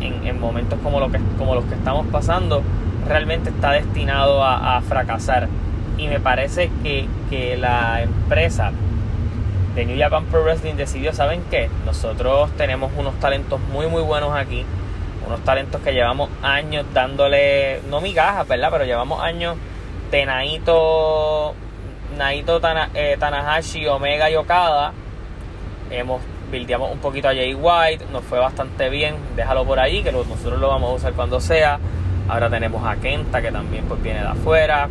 en, 0.00 0.40
momentos 0.40 0.78
como, 0.82 1.00
lo 1.00 1.10
que, 1.10 1.18
como 1.38 1.54
los 1.54 1.64
que 1.64 1.74
estamos 1.74 2.06
pasando, 2.06 2.62
realmente 3.06 3.50
está 3.50 3.72
destinado 3.72 4.42
a, 4.44 4.80
fracasar. 4.82 5.48
Y 5.98 6.08
me 6.08 6.20
parece 6.20 6.70
que, 6.82 7.08
que, 7.30 7.56
la 7.56 8.02
empresa 8.02 8.72
de 9.74 9.86
New 9.86 9.98
Japan 9.98 10.24
Pro 10.26 10.44
Wrestling 10.44 10.74
decidió, 10.74 11.12
¿saben 11.12 11.42
qué? 11.50 11.68
Nosotros 11.84 12.50
tenemos 12.56 12.92
unos 12.96 13.14
talentos 13.18 13.60
muy 13.72 13.88
muy 13.88 14.02
buenos 14.02 14.36
aquí, 14.36 14.64
unos 15.26 15.40
talentos 15.40 15.80
que 15.80 15.92
llevamos 15.92 16.30
años 16.42 16.84
dándole, 16.92 17.80
no 17.90 18.00
migajas, 18.00 18.46
¿verdad? 18.46 18.68
Pero 18.70 18.84
llevamos 18.84 19.22
años 19.22 19.56
tenadito 20.10 21.54
Naito 22.16 22.60
eh, 22.94 23.16
Tanahashi, 23.18 23.86
Omega 23.86 24.30
y 24.30 24.36
Okada. 24.36 24.92
Hemos 25.90 26.20
buildeamos 26.50 26.92
un 26.92 26.98
poquito 26.98 27.28
a 27.28 27.34
Jay 27.34 27.52
White, 27.52 28.06
nos 28.12 28.22
fue 28.22 28.38
bastante 28.38 28.88
bien, 28.88 29.16
déjalo 29.34 29.64
por 29.64 29.80
ahí, 29.80 30.04
que 30.04 30.12
nosotros 30.12 30.60
lo 30.60 30.68
vamos 30.68 30.90
a 30.90 30.94
usar 30.94 31.12
cuando 31.14 31.40
sea. 31.40 31.80
Ahora 32.28 32.48
tenemos 32.48 32.86
a 32.86 32.96
Kenta, 32.96 33.42
que 33.42 33.50
también 33.50 33.84
pues 33.86 34.00
viene 34.02 34.20
de 34.20 34.28
afuera. 34.28 34.88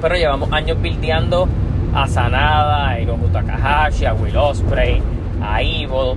Pero 0.00 0.14
llevamos 0.14 0.52
años 0.52 0.80
buildeando 0.80 1.48
a 1.92 2.06
Sanada, 2.06 2.88
a 2.88 3.00
Hiromu 3.00 3.28
Takahashi, 3.28 4.06
a 4.06 4.14
Will 4.14 4.36
Ospreay, 4.36 5.02
a 5.42 5.60
Evil. 5.60 6.16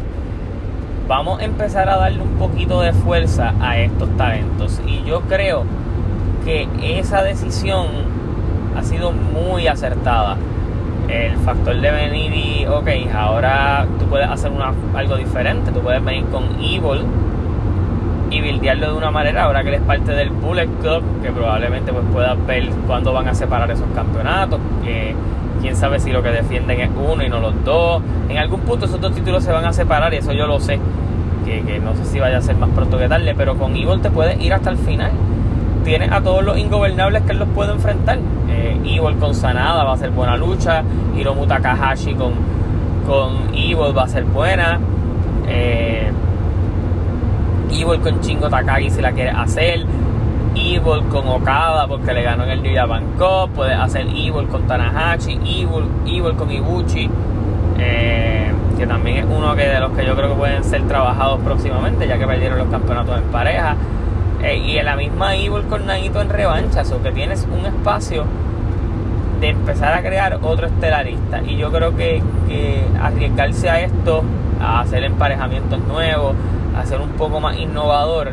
Vamos 1.08 1.42
a 1.42 1.46
empezar 1.46 1.90
a 1.90 1.98
darle 1.98 2.22
un 2.22 2.38
poquito 2.38 2.82
de 2.82 2.94
fuerza 2.94 3.54
a 3.60 3.80
estos 3.80 4.16
talentos. 4.18 4.80
Y 4.86 5.04
yo 5.04 5.22
creo 5.22 5.66
que 6.46 6.68
esa 7.00 7.24
decisión 7.24 7.88
ha 8.76 8.84
sido 8.84 9.12
muy 9.12 9.68
acertada. 9.68 10.38
El 11.08 11.36
factor 11.38 11.80
de 11.80 11.92
venir 11.92 12.34
y, 12.34 12.66
ok, 12.68 12.88
ahora 13.16 13.88
tú 13.98 14.06
puedes 14.06 14.30
hacer 14.30 14.52
una, 14.52 14.74
algo 14.94 15.16
diferente, 15.18 15.72
tú 15.72 15.80
puedes 15.80 16.04
venir 16.04 16.26
con 16.26 16.44
Evil 16.62 17.04
y 18.30 18.42
buildearlo 18.42 18.92
de 18.92 18.94
una 18.98 19.10
manera, 19.10 19.46
ahora 19.46 19.64
que 19.64 19.70
eres 19.70 19.82
parte 19.82 20.12
del 20.12 20.30
Bullet 20.30 20.68
Club, 20.82 21.02
que 21.24 21.32
probablemente 21.32 21.92
pues 21.92 22.06
puedas 22.14 22.38
ver 22.46 22.70
cuándo 22.86 23.12
van 23.12 23.28
a 23.28 23.34
separar 23.34 23.72
esos 23.72 23.88
campeonatos, 23.96 24.60
que 24.84 25.16
quién 25.62 25.76
sabe 25.76 26.00
si 26.00 26.12
lo 26.12 26.22
que 26.22 26.30
defienden 26.30 26.80
es 26.80 26.92
uno 26.96 27.24
y 27.24 27.30
no 27.30 27.40
los 27.40 27.64
dos. 27.66 28.04
En 28.30 28.38
algún 28.38 28.60
punto 28.62 28.86
esos 28.86 29.02
dos 29.02 29.14
títulos 29.16 29.44
se 29.44 29.52
van 29.52 29.66
a 29.66 29.74
separar 29.74 30.14
y 30.14 30.18
eso 30.18 30.32
yo 30.32 30.46
lo 30.46 30.60
sé, 30.60 30.80
que, 31.44 31.62
que 31.64 31.80
no 31.80 31.96
sé 31.96 32.06
si 32.06 32.20
vaya 32.20 32.38
a 32.38 32.42
ser 32.42 32.56
más 32.58 32.70
pronto 32.70 33.00
que 33.00 33.10
tarde, 33.10 33.34
pero 33.36 33.56
con 33.56 33.76
Evil 33.76 34.00
te 34.00 34.12
puedes 34.12 34.40
ir 34.40 34.54
hasta 34.54 34.70
el 34.70 34.78
final 34.78 35.12
tiene 35.84 36.06
a 36.12 36.22
todos 36.22 36.44
los 36.44 36.58
ingobernables 36.58 37.24
que 37.24 37.32
él 37.32 37.40
los 37.40 37.50
puede 37.50 37.72
enfrentar. 37.72 38.20
Eh, 38.50 38.78
Evil 38.84 39.18
con 39.18 39.34
Sanada 39.34 39.84
va 39.84 39.94
a 39.94 39.98
ser 39.98 40.10
buena 40.12 40.36
lucha. 40.36 40.84
Hiromu 41.16 41.46
Takahashi 41.46 42.14
con, 42.16 42.34
con 43.06 43.54
Evil 43.54 43.98
va 43.98 44.04
a 44.04 44.08
ser 44.08 44.24
buena. 44.24 44.80
Eh, 45.48 46.12
Evil 47.72 48.00
con 48.02 48.20
Chingo 48.22 48.50
Takagi 48.50 48.90
si 48.90 49.02
la 49.02 49.12
quiere 49.12 49.30
hacer. 49.30 49.86
Evil 50.56 51.04
con 51.10 51.28
Okada 51.28 51.88
porque 51.88 52.14
le 52.14 52.24
ganó 52.24 52.44
en 52.44 52.50
el 52.50 52.64
New 52.64 52.76
Japan 52.76 53.04
Cup. 53.18 53.52
Puedes 53.56 53.78
hacer 53.78 54.08
Evil 54.08 54.48
con 54.48 54.64
Tanahashi, 54.64 55.34
Evil, 55.34 55.86
Evil 56.06 56.36
con 56.36 56.52
Ibuchi. 56.52 57.10
Eh, 57.78 58.52
que 58.78 58.88
también 58.88 59.18
es 59.18 59.26
uno 59.26 59.56
que 59.56 59.68
de 59.68 59.80
los 59.80 59.92
que 59.92 60.06
yo 60.06 60.16
creo 60.16 60.30
que 60.30 60.36
pueden 60.36 60.64
ser 60.64 60.82
trabajados 60.88 61.40
próximamente, 61.42 62.08
ya 62.08 62.18
que 62.18 62.26
perdieron 62.26 62.58
los 62.58 62.68
campeonatos 62.70 63.18
en 63.18 63.24
pareja. 63.26 63.76
Eh, 64.43 64.58
y 64.58 64.78
en 64.78 64.86
la 64.86 64.95
misma 64.95 65.36
Evil 65.36 65.63
con 65.69 65.86
Naito 65.86 66.21
en 66.21 66.30
revancha, 66.30 66.84
o 66.93 67.04
que 67.04 67.12
tienes 67.12 67.47
un 67.52 67.65
espacio 67.65 68.23
de 69.41 69.49
empezar 69.49 69.93
a 69.93 70.02
crear 70.02 70.39
otro 70.41 70.67
estelarista. 70.67 71.41
Y 71.43 71.58
yo 71.58 71.71
creo 71.71 71.95
que, 71.95 72.21
que 72.47 72.84
arriesgarse 73.02 73.69
a 73.69 73.82
esto, 73.82 74.23
a 74.62 74.82
hacer 74.82 75.04
emparejamientos 75.04 75.80
nuevos, 75.88 76.36
a 76.78 76.86
ser 76.86 77.02
un 77.02 77.10
poco 77.12 77.39
más 77.39 77.58
innovador, 77.58 78.32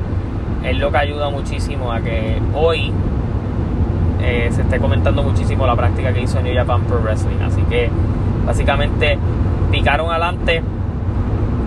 es 0.64 0.78
lo 0.78 0.90
que 0.90 0.98
ayuda 0.98 1.30
muchísimo 1.30 1.92
a 1.92 2.00
que 2.00 2.40
hoy 2.54 2.92
eh, 4.20 4.48
se 4.50 4.62
esté 4.62 4.78
comentando 4.78 5.22
muchísimo 5.22 5.66
la 5.66 5.76
práctica 5.76 6.12
que 6.12 6.22
hizo 6.22 6.40
New 6.40 6.54
Japan 6.54 6.82
Pro 6.82 7.00
Wrestling. 7.00 7.40
Así 7.44 7.62
que 7.62 7.90
básicamente 8.44 9.18
picaron 9.70 10.10
adelante 10.10 10.62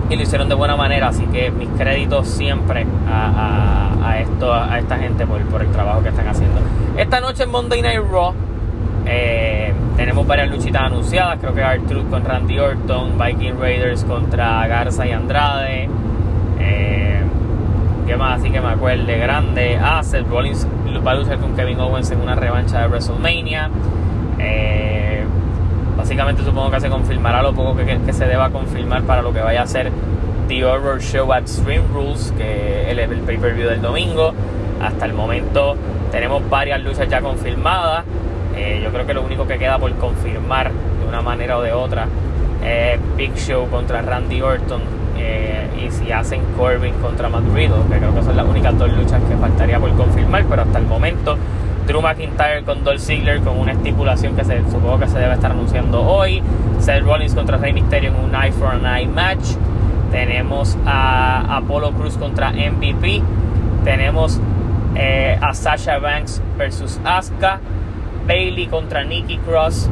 y 0.09 0.15
lo 0.15 0.23
hicieron 0.23 0.49
de 0.49 0.55
buena 0.55 0.75
manera. 0.75 1.09
Así 1.09 1.23
que 1.25 1.51
mis 1.51 1.69
créditos 1.69 2.27
siempre 2.27 2.85
a, 3.07 4.17
esto, 4.19 4.53
a 4.53 4.79
esta 4.79 4.97
gente 4.97 5.25
por, 5.25 5.61
el 5.61 5.71
trabajo 5.71 6.01
que 6.01 6.09
están 6.09 6.27
haciendo. 6.27 6.59
Esta 6.97 7.21
noche 7.21 7.43
en 7.43 7.51
Monday 7.51 7.81
Night 7.81 8.01
Raw 8.11 8.33
eh, 9.05 9.73
tenemos 9.95 10.25
varias 10.27 10.49
luchitas 10.49 10.83
anunciadas. 10.83 11.39
Creo 11.39 11.53
que 11.53 11.61
R-Truth 11.61 12.09
con 12.09 12.25
Randy 12.25 12.59
Orton, 12.59 13.17
Viking 13.17 13.59
Raiders 13.59 14.03
contra 14.03 14.67
Garza 14.67 15.07
y 15.07 15.11
Andrade. 15.11 15.89
Eh, 16.59 17.21
¿Qué 18.05 18.17
más 18.17 18.39
así 18.39 18.49
que 18.49 18.59
me 18.59 18.69
acuerde? 18.69 19.17
Grande. 19.17 19.79
Ah, 19.81 20.01
Seth 20.03 20.27
Rollins 20.27 20.67
va 21.05 21.11
a 21.11 21.15
luchar 21.15 21.37
con 21.37 21.55
Kevin 21.55 21.79
Owens 21.79 22.09
en 22.11 22.21
una 22.21 22.35
revancha 22.35 22.81
de 22.81 22.87
WrestleMania. 22.87 23.69
Eh, 24.39 25.08
básicamente 25.99 26.43
supongo 26.43 26.71
que 26.71 26.79
se 26.79 26.89
confirmará 26.89 27.43
lo 27.43 27.53
poco 27.53 27.75
que, 27.75 28.13
se 28.13 28.25
deba 28.25 28.49
confirmar 28.49 29.03
para 29.03 29.21
lo 29.21 29.33
que 29.33 29.41
vaya 29.41 29.63
a 29.63 29.67
ser 29.67 29.91
The 30.47 30.63
Horror 30.63 31.01
Show 31.01 31.31
at 31.33 31.41
Extreme 31.41 31.83
Rules, 31.93 32.33
que 32.37 32.83
es 32.83 32.87
el, 32.89 32.99
el 32.99 33.19
pay-per-view 33.19 33.67
del 33.67 33.81
domingo. 33.81 34.33
Hasta 34.81 35.05
el 35.05 35.13
momento 35.13 35.75
tenemos 36.09 36.49
varias 36.49 36.81
luchas 36.81 37.09
ya 37.09 37.19
confirmadas. 37.19 38.05
Eh, 38.55 38.79
yo 38.81 38.91
creo 38.91 39.05
que 39.05 39.13
lo 39.13 39.23
único 39.23 39.45
que 39.45 39.57
queda 39.57 39.77
por 39.77 39.93
confirmar 39.95 40.71
de 40.71 41.07
una 41.07 41.21
manera 41.21 41.57
o 41.57 41.61
de 41.61 41.73
otra 41.73 42.07
es 42.65 42.99
Big 43.17 43.35
Show 43.35 43.69
contra 43.69 44.01
Randy 44.01 44.41
Orton 44.41 44.81
eh, 45.17 45.67
y 45.85 45.91
si 45.91 46.11
hacen 46.13 46.41
Corbin 46.57 46.93
contra 46.95 47.27
Matt 47.27 47.43
Riddle, 47.53 47.83
que 47.91 47.97
creo 47.97 48.15
que 48.15 48.23
son 48.23 48.37
las 48.37 48.45
únicas 48.45 48.77
dos 48.79 48.89
luchas 48.93 49.21
que 49.29 49.35
faltaría 49.35 49.79
por 49.79 49.91
confirmar, 49.95 50.45
pero 50.49 50.61
hasta 50.61 50.79
el 50.79 50.85
momento 50.85 51.37
Drew 51.89 52.03
McIntyre 52.03 52.61
con 52.63 52.83
Dolph 52.83 52.99
Ziggler 52.99 53.41
con 53.41 53.57
una 53.57 53.71
estipulación 53.71 54.35
que 54.35 54.45
se, 54.45 54.59
supongo 54.69 54.99
que 54.99 55.07
se 55.07 55.17
debe 55.17 55.33
estar 55.33 55.49
anunciando 55.49 56.03
hoy, 56.03 56.39
Seth 56.77 57.01
Rollins 57.01 57.33
contra 57.33 57.57
Rey 57.57 57.73
Mysterio 57.73 58.11
en 58.11 58.15
un 58.15 58.35
Eye 58.35 58.51
for 58.51 58.67
an 58.67 58.85
Eye 58.85 59.07
match, 59.07 59.55
tenemos 60.11 60.77
a 60.85 61.57
Apollo 61.57 61.93
Cruz 61.93 62.15
contra 62.15 62.51
MVP, 62.51 63.23
tenemos 63.83 64.39
eh, 64.93 65.39
a 65.41 65.55
Sasha 65.55 65.97
Banks 65.97 66.43
versus 66.59 66.99
Asuka, 67.03 67.59
Bailey 68.27 68.67
contra 68.67 69.03
Nikki 69.03 69.39
Cross, 69.39 69.89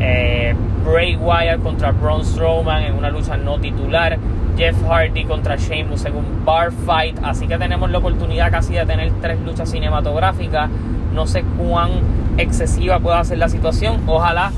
eh, 0.00 0.54
Bray 0.82 1.14
Wyatt 1.14 1.62
contra 1.62 1.92
Braun 1.92 2.24
Strowman 2.24 2.84
en 2.84 2.94
una 2.94 3.10
lucha 3.10 3.36
no 3.36 3.58
titular, 3.58 4.18
Jeff 4.56 4.76
Hardy 4.88 5.24
contra 5.24 5.56
Sheamus 5.56 6.06
en 6.06 6.16
un 6.16 6.42
bar 6.42 6.72
fight, 6.72 7.18
así 7.22 7.46
que 7.46 7.58
tenemos 7.58 7.90
la 7.90 7.98
oportunidad 7.98 8.50
casi 8.50 8.72
de 8.72 8.86
tener 8.86 9.12
tres 9.20 9.38
luchas 9.40 9.70
cinematográficas. 9.70 10.70
No 11.14 11.26
sé 11.26 11.44
cuán 11.56 11.90
excesiva 12.36 12.98
pueda 12.98 13.22
ser 13.24 13.38
la 13.38 13.48
situación, 13.48 14.02
ojalá 14.06 14.52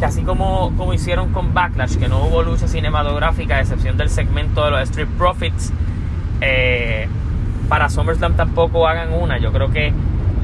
que 0.00 0.06
así 0.06 0.22
como, 0.22 0.72
como 0.76 0.94
hicieron 0.94 1.32
con 1.32 1.52
Backlash, 1.52 1.96
que 1.96 2.08
no 2.08 2.24
hubo 2.24 2.42
lucha 2.42 2.66
cinematográfica, 2.66 3.56
a 3.56 3.60
excepción 3.60 3.96
del 3.96 4.08
segmento 4.08 4.64
de 4.64 4.70
los 4.70 4.80
Street 4.82 5.08
Profits, 5.18 5.72
eh, 6.40 7.06
para 7.68 7.88
SummerSlam 7.88 8.34
tampoco 8.34 8.88
hagan 8.88 9.12
una. 9.12 9.38
Yo 9.38 9.52
creo 9.52 9.70
que 9.70 9.92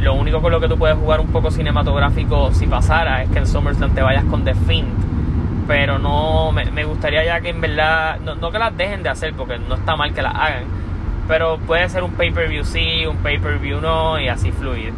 lo 0.00 0.14
único 0.14 0.40
con 0.42 0.52
lo 0.52 0.61
que 0.61 0.68
tú 0.68 0.79
puedes 0.79 0.96
jugar 0.96 1.20
un 1.20 1.29
poco 1.29 1.50
cinematográfico 1.50 2.52
si 2.52 2.66
pasara 2.66 3.22
es 3.22 3.31
que 3.31 3.38
en 3.38 3.46
SummerSlam 3.46 3.94
te 3.94 4.02
vayas 4.02 4.24
con 4.24 4.44
The 4.44 4.55
Fiend. 4.55 5.66
Pero 5.66 5.98
no, 5.98 6.52
me, 6.52 6.85
gustaría 6.85 7.24
ya 7.24 7.40
que 7.40 7.48
en 7.48 7.61
verdad, 7.61 8.20
no, 8.20 8.50
que 8.52 8.59
las 8.59 8.76
dejen 8.76 9.02
de 9.02 9.09
hacer 9.09 9.35
porque 9.35 9.59
no 9.59 9.74
está 9.74 9.96
mal 9.96 10.14
que 10.14 10.22
las 10.22 10.35
hagan. 10.35 10.64
Pero 11.26 11.59
puede 11.59 11.88
ser 11.88 12.05
un 12.05 12.12
pay-per-view 12.12 12.64
sí, 12.64 13.05
un 13.05 13.16
pay-per-view 13.16 13.81
no 13.81 14.20
y 14.20 14.29
así 14.29 14.52
fluir. 14.52 14.92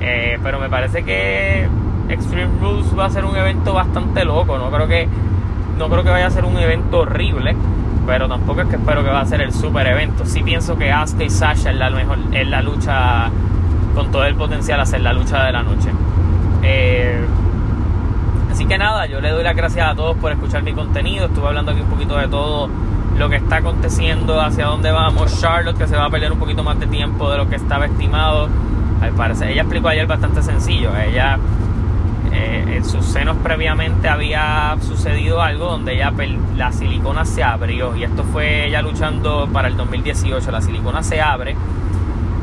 Eh, 0.00 0.38
pero 0.42 0.58
me 0.58 0.68
parece 0.68 1.02
que 1.04 1.68
Extreme 2.08 2.58
Rules 2.60 2.98
va 2.98 3.06
a 3.06 3.10
ser 3.10 3.24
un 3.24 3.36
evento 3.36 3.74
bastante 3.74 4.24
loco. 4.24 4.58
No 4.58 4.70
creo 4.70 4.88
que, 4.88 5.08
no 5.78 5.88
creo 5.88 6.02
que 6.02 6.10
vaya 6.10 6.26
a 6.26 6.30
ser 6.30 6.44
un 6.44 6.58
evento 6.58 7.00
horrible 7.00 7.54
pero 8.10 8.28
tampoco 8.28 8.62
es 8.62 8.68
que 8.68 8.74
espero 8.74 9.04
que 9.04 9.10
va 9.10 9.20
a 9.20 9.26
ser 9.26 9.40
el 9.40 9.52
super 9.52 9.86
evento. 9.86 10.24
Sí 10.24 10.42
pienso 10.42 10.76
que 10.76 10.90
Asuka 10.90 11.22
y 11.22 11.30
Sasha 11.30 11.70
es 11.70 11.76
la 11.76 11.90
mejor, 11.90 12.18
es 12.32 12.48
la 12.48 12.60
lucha 12.60 13.30
con 13.94 14.10
todo 14.10 14.24
el 14.24 14.34
potencial 14.34 14.80
a 14.80 14.82
hacer 14.82 15.00
la 15.00 15.12
lucha 15.12 15.44
de 15.44 15.52
la 15.52 15.62
noche. 15.62 15.90
Eh, 16.62 17.24
así 18.50 18.66
que 18.66 18.78
nada, 18.78 19.06
yo 19.06 19.20
le 19.20 19.30
doy 19.30 19.44
las 19.44 19.54
gracias 19.54 19.88
a 19.88 19.94
todos 19.94 20.16
por 20.16 20.32
escuchar 20.32 20.64
mi 20.64 20.72
contenido. 20.72 21.26
Estuve 21.26 21.46
hablando 21.46 21.72
aquí 21.72 21.82
un 21.82 21.88
poquito 21.88 22.16
de 22.16 22.28
todo 22.28 22.68
lo 23.16 23.28
que 23.28 23.36
está 23.36 23.58
aconteciendo, 23.58 24.40
hacia 24.40 24.66
dónde 24.66 24.90
vamos. 24.90 25.40
Charlotte, 25.40 25.76
que 25.76 25.86
se 25.86 25.96
va 25.96 26.06
a 26.06 26.10
pelear 26.10 26.32
un 26.32 26.38
poquito 26.38 26.64
más 26.64 26.80
de 26.80 26.86
tiempo 26.86 27.30
de 27.30 27.38
lo 27.38 27.48
que 27.48 27.56
estaba 27.56 27.86
estimado. 27.86 28.48
Al 29.00 29.42
ella 29.42 29.62
explicó 29.62 29.88
ayer 29.88 30.06
bastante 30.06 30.42
sencillo. 30.42 30.90
Ella, 30.96 31.38
eh, 32.32 32.76
en 32.76 32.84
sus 32.84 33.04
senos 33.04 33.36
previamente 33.42 34.08
había 34.08 34.76
sucedido 34.80 35.40
algo 35.40 35.66
donde 35.66 35.94
ella 35.94 36.12
la 36.56 36.72
silicona 36.72 37.24
se 37.24 37.42
abrió. 37.42 37.96
Y 37.96 38.04
esto 38.04 38.24
fue 38.24 38.66
ella 38.66 38.82
luchando 38.82 39.48
para 39.52 39.68
el 39.68 39.76
2018. 39.76 40.50
La 40.50 40.60
silicona 40.60 41.02
se 41.02 41.20
abre 41.20 41.56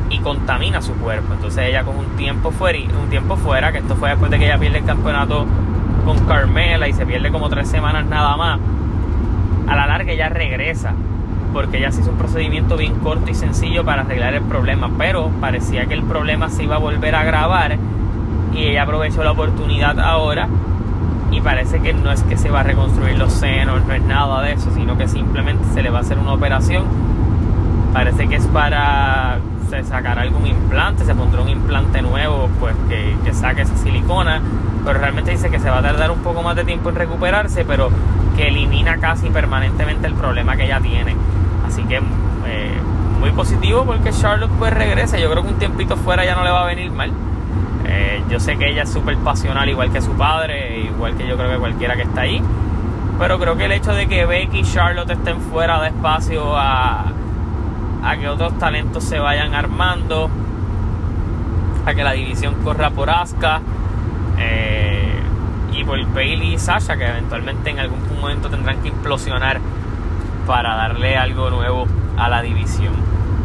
y 0.09 0.19
contamina 0.19 0.81
su 0.81 0.93
cuerpo. 0.93 1.33
Entonces 1.33 1.67
ella 1.67 1.83
con 1.83 1.97
un 1.97 2.15
tiempo 2.15 2.51
fuera, 2.51 2.79
un 2.79 3.09
tiempo 3.09 3.35
fuera, 3.35 3.71
que 3.71 3.79
esto 3.79 3.95
fue 3.95 4.09
después 4.09 4.31
de 4.31 4.39
que 4.39 4.45
ella 4.45 4.57
pierde 4.57 4.79
el 4.79 4.85
campeonato 4.85 5.45
con 6.05 6.19
Carmela 6.25 6.87
y 6.87 6.93
se 6.93 7.05
pierde 7.05 7.31
como 7.31 7.49
tres 7.49 7.67
semanas 7.67 8.05
nada 8.05 8.35
más. 8.37 8.59
A 9.67 9.75
la 9.75 9.85
larga 9.85 10.11
ella 10.11 10.29
regresa, 10.29 10.93
porque 11.53 11.77
ella 11.77 11.91
se 11.91 12.01
hizo 12.01 12.11
un 12.11 12.17
procedimiento 12.17 12.77
bien 12.77 12.95
corto 12.95 13.29
y 13.29 13.33
sencillo 13.33 13.83
para 13.83 14.01
arreglar 14.01 14.33
el 14.33 14.43
problema, 14.43 14.89
pero 14.97 15.29
parecía 15.41 15.85
que 15.85 15.93
el 15.93 16.03
problema 16.03 16.49
se 16.49 16.63
iba 16.63 16.75
a 16.75 16.79
volver 16.79 17.15
a 17.15 17.21
agravar 17.21 17.77
y 18.53 18.63
ella 18.63 18.83
aprovechó 18.83 19.23
la 19.23 19.31
oportunidad 19.31 19.99
ahora 19.99 20.47
y 21.31 21.41
parece 21.41 21.79
que 21.79 21.93
no 21.93 22.11
es 22.11 22.23
que 22.23 22.37
se 22.37 22.49
va 22.49 22.61
a 22.61 22.63
reconstruir 22.63 23.17
los 23.17 23.33
senos, 23.33 23.85
no 23.85 23.93
es 23.93 24.01
nada 24.03 24.41
de 24.41 24.53
eso, 24.53 24.71
sino 24.73 24.97
que 24.97 25.07
simplemente 25.07 25.63
se 25.73 25.83
le 25.83 25.89
va 25.89 25.99
a 25.99 26.01
hacer 26.01 26.17
una 26.17 26.33
operación. 26.33 26.85
Parece 27.93 28.27
que 28.27 28.35
es 28.35 28.45
para 28.47 29.39
se 29.69 29.83
sacará 29.83 30.21
algún 30.21 30.47
implante, 30.47 31.03
se 31.03 31.13
pondrá 31.13 31.41
un 31.41 31.49
implante 31.49 32.01
nuevo 32.01 32.49
pues 32.59 32.73
que, 32.87 33.17
que, 33.25 33.33
saque 33.33 33.63
esa 33.63 33.75
silicona, 33.75 34.41
pero 34.85 34.99
realmente 34.99 35.31
dice 35.31 35.49
que 35.49 35.59
se 35.59 35.69
va 35.69 35.79
a 35.79 35.81
tardar 35.81 36.09
un 36.09 36.19
poco 36.19 36.41
más 36.41 36.55
de 36.55 36.63
tiempo 36.63 36.89
en 36.89 36.95
recuperarse, 36.95 37.65
pero 37.65 37.89
que 38.37 38.47
elimina 38.47 38.97
casi 38.97 39.29
permanentemente 39.29 40.07
el 40.07 40.13
problema 40.13 40.55
que 40.55 40.65
ella 40.65 40.79
tiene. 40.79 41.15
Así 41.67 41.83
que 41.83 41.97
eh, 41.97 42.79
muy 43.19 43.31
positivo 43.31 43.83
porque 43.85 44.11
Charlotte 44.11 44.51
pues 44.57 44.73
regresa, 44.73 45.17
yo 45.17 45.29
creo 45.31 45.43
que 45.43 45.49
un 45.49 45.59
tiempito 45.59 45.97
fuera 45.97 46.25
ya 46.25 46.35
no 46.35 46.43
le 46.43 46.51
va 46.51 46.63
a 46.63 46.65
venir 46.65 46.91
mal. 46.91 47.11
Eh, 47.85 48.23
yo 48.29 48.39
sé 48.39 48.57
que 48.57 48.69
ella 48.69 48.83
es 48.83 48.91
súper 48.91 49.17
pasional 49.17 49.69
igual 49.69 49.91
que 49.91 50.01
su 50.01 50.11
padre, 50.11 50.79
igual 50.79 51.15
que 51.15 51.27
yo 51.27 51.37
creo 51.37 51.51
que 51.51 51.57
cualquiera 51.57 51.95
que 51.95 52.03
está 52.03 52.21
ahí, 52.21 52.41
pero 53.17 53.39
creo 53.39 53.55
que 53.55 53.65
el 53.65 53.71
hecho 53.71 53.93
de 53.93 54.07
que 54.07 54.25
Becky 54.25 54.59
y 54.59 54.63
Charlotte 54.63 55.11
estén 55.11 55.39
fuera 55.39 55.81
de 55.81 55.87
espacio 55.87 56.55
a 56.55 57.05
a 58.03 58.15
que 58.17 58.29
otros 58.29 58.57
talentos 58.57 59.03
se 59.03 59.19
vayan 59.19 59.53
armando, 59.53 60.29
a 61.85 61.93
que 61.93 62.03
la 62.03 62.13
división 62.13 62.55
corra 62.63 62.89
por 62.89 63.09
Asuka 63.09 63.61
eh, 64.37 65.19
y 65.73 65.83
por 65.83 65.99
Bailey 66.13 66.53
y 66.53 66.57
Sasha, 66.59 66.95
que 66.95 67.05
eventualmente 67.05 67.69
en 67.69 67.79
algún 67.79 67.99
momento 68.19 68.49
tendrán 68.49 68.81
que 68.81 68.89
implosionar 68.89 69.59
para 70.47 70.75
darle 70.75 71.17
algo 71.17 71.49
nuevo 71.49 71.85
a 72.17 72.29
la 72.29 72.41
división. 72.41 72.93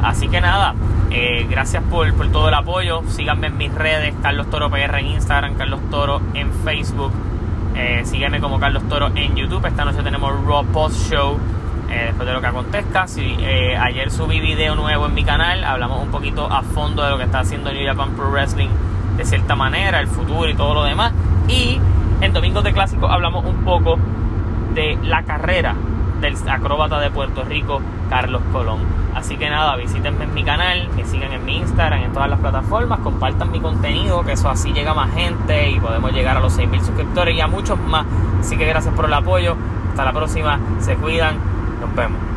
Así 0.03 0.29
que 0.29 0.41
nada, 0.41 0.75
eh, 1.11 1.47
gracias 1.51 1.83
por, 1.85 2.13
por, 2.15 2.29
todo 2.33 2.49
el 2.49 2.55
apoyo. 2.55 3.03
Síganme 3.09 3.49
en 3.49 3.59
mis 3.59 3.75
redes, 3.75 4.15
Carlos 4.23 4.49
Toro 4.49 4.71
PR 4.71 4.99
en 5.01 5.09
Instagram, 5.09 5.55
Carlos 5.57 5.81
Toro 5.91 6.23
en 6.35 6.51
Facebook. 6.65 7.13
Eh, 7.75 8.05
como 8.41 8.61
Carlos 8.61 8.83
Toro 8.89 9.11
en 9.15 9.35
YouTube. 9.35 9.65
Esta 9.67 9.85
noche 9.85 10.03
tenemos 10.03 10.33
Raw 10.45 10.65
Post 10.67 11.11
Show 11.11 11.39
eh, 11.91 12.05
después 12.07 12.27
de 12.27 12.33
lo 12.35 12.41
que 12.41 12.47
acontezca. 12.47 13.07
Eh, 13.17 13.77
ayer 13.77 14.11
subí 14.11 14.41
video 14.41 14.75
nuevo 14.75 15.07
en 15.07 15.15
mi 15.15 15.25
canal, 15.25 15.65
hablamos 15.65 16.03
un 16.03 16.11
poquito 16.11 16.51
a 16.51 16.63
fondo 16.63 17.03
de 17.03 17.11
lo 17.11 17.19
que 17.19 17.25
está 17.25 17.41
haciendo 17.41 17.73
New 17.73 17.87
Japan 17.87 18.11
Pro 18.11 18.31
Wrestling 18.31 18.69
de 19.17 19.25
cierta 19.25 19.55
manera, 19.55 20.01
el 20.01 20.07
futuro 20.07 20.49
y 20.49 20.55
todo 20.55 20.75
lo 20.75 20.85
demás. 20.85 21.13
Y 21.49 21.81
en 22.21 22.33
Domingos 22.33 22.65
de 22.65 22.73
Clásico 22.73 23.09
hablamos 23.09 23.45
un 23.45 23.65
poco 23.65 23.99
de 24.75 24.99
la 25.03 25.23
carrera 25.23 25.75
del 26.23 26.37
acróbata 26.49 27.01
de 27.01 27.11
Puerto 27.11 27.45
Rico, 27.45 27.83
Carlos 28.09 28.41
Colón. 28.53 28.79
Así 29.15 29.37
que 29.37 29.51
nada, 29.51 29.77
visítenme 29.77 30.25
en 30.25 30.33
mi 30.33 30.45
canal, 30.45 30.89
me 30.97 31.05
sigan 31.05 31.33
en 31.33 31.45
mi 31.45 31.59
Instagram, 31.59 32.01
en 32.01 32.13
todas 32.13 32.31
las 32.31 32.41
plataformas, 32.41 33.01
compartan 33.01 33.51
mi 33.51 33.61
contenido, 33.61 34.25
que 34.25 34.33
eso 34.33 34.49
así 34.49 34.73
llega 34.73 34.93
a 34.93 34.95
más 34.95 35.13
gente 35.13 35.71
y 35.71 35.81
podemos 35.81 36.13
llegar 36.13 36.39
a 36.39 36.41
los 36.41 36.59
6.000 36.59 36.81
suscriptores 36.81 37.37
y 37.37 37.41
a 37.41 37.47
muchos 37.47 37.79
más. 37.81 38.07
Así 38.41 38.57
que 38.57 38.65
gracias 38.65 38.95
por 38.95 39.05
el 39.05 39.13
apoyo. 39.13 39.57
Hasta 39.91 40.05
la 40.05 40.13
próxima, 40.13 40.59
se 40.79 40.95
cuidan, 40.95 41.37
nos 41.81 41.95
vemos. 41.95 42.32